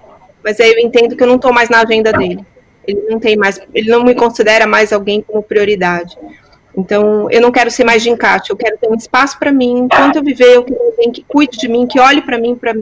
mas 0.43 0.59
aí 0.59 0.71
eu 0.71 0.79
entendo 0.79 1.15
que 1.15 1.23
eu 1.23 1.27
não 1.27 1.35
estou 1.35 1.53
mais 1.53 1.69
na 1.69 1.81
agenda 1.81 2.11
dele. 2.11 2.45
Ele 2.87 3.01
não 3.09 3.19
tem 3.19 3.37
mais, 3.37 3.59
ele 3.73 3.89
não 3.89 4.03
me 4.03 4.15
considera 4.15 4.65
mais 4.65 4.91
alguém 4.91 5.21
como 5.21 5.43
prioridade. 5.43 6.17
Então, 6.75 7.29
eu 7.29 7.41
não 7.41 7.51
quero 7.51 7.69
ser 7.69 7.83
mais 7.83 8.01
de 8.01 8.09
encaixe, 8.09 8.49
eu 8.49 8.55
quero 8.55 8.77
ter 8.77 8.89
um 8.89 8.95
espaço 8.95 9.37
para 9.37 9.51
mim, 9.51 9.79
enquanto 9.79 10.15
eu 10.15 10.23
viver, 10.23 10.55
eu 10.55 10.63
quero 10.63 10.81
alguém 10.81 11.11
que 11.11 11.23
cuide 11.27 11.57
de 11.57 11.67
mim, 11.67 11.85
que 11.85 11.99
olhe 11.99 12.21
para 12.21 12.37
mim, 12.37 12.55
para 12.55 12.73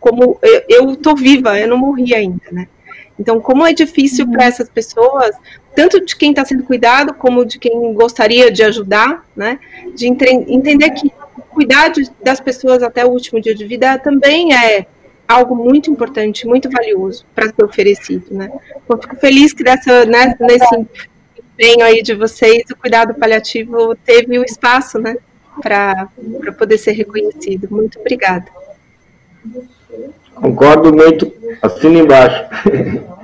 como 0.00 0.40
eu 0.68 0.92
estou 0.92 1.14
viva, 1.14 1.60
eu 1.60 1.68
não 1.68 1.76
morri 1.76 2.14
ainda, 2.14 2.42
né? 2.50 2.66
Então, 3.20 3.38
como 3.38 3.66
é 3.66 3.74
difícil 3.74 4.26
para 4.30 4.46
essas 4.46 4.70
pessoas, 4.70 5.36
tanto 5.76 6.02
de 6.02 6.16
quem 6.16 6.30
está 6.30 6.42
sendo 6.42 6.64
cuidado, 6.64 7.12
como 7.12 7.44
de 7.44 7.58
quem 7.58 7.92
gostaria 7.92 8.50
de 8.50 8.62
ajudar, 8.62 9.26
né? 9.36 9.60
De 9.94 10.06
entender 10.08 10.90
que 10.92 11.12
cuidar 11.50 11.92
das 12.22 12.40
pessoas 12.40 12.82
até 12.82 13.04
o 13.04 13.10
último 13.10 13.38
dia 13.38 13.54
de 13.54 13.66
vida 13.66 13.98
também 13.98 14.54
é 14.54 14.86
algo 15.28 15.54
muito 15.54 15.90
importante, 15.90 16.46
muito 16.46 16.70
valioso 16.70 17.26
para 17.34 17.46
ser 17.46 17.62
oferecido, 17.62 18.34
né? 18.34 18.50
Eu 18.88 18.98
fico 18.98 19.16
feliz 19.16 19.52
que 19.52 19.62
dessa, 19.62 20.06
né, 20.06 20.34
nesse 20.40 20.86
empenho 21.38 21.84
aí 21.84 22.02
de 22.02 22.14
vocês, 22.14 22.62
o 22.72 22.76
cuidado 22.76 23.14
paliativo 23.14 23.94
teve 23.94 24.38
o 24.38 24.44
espaço, 24.44 24.98
né, 24.98 25.16
para 25.62 26.08
poder 26.56 26.78
ser 26.78 26.92
reconhecido. 26.92 27.68
Muito 27.70 28.00
obrigada. 28.00 28.46
Concordo 30.40 30.92
muito, 30.94 31.30
assina 31.62 31.98
embaixo. 31.98 32.44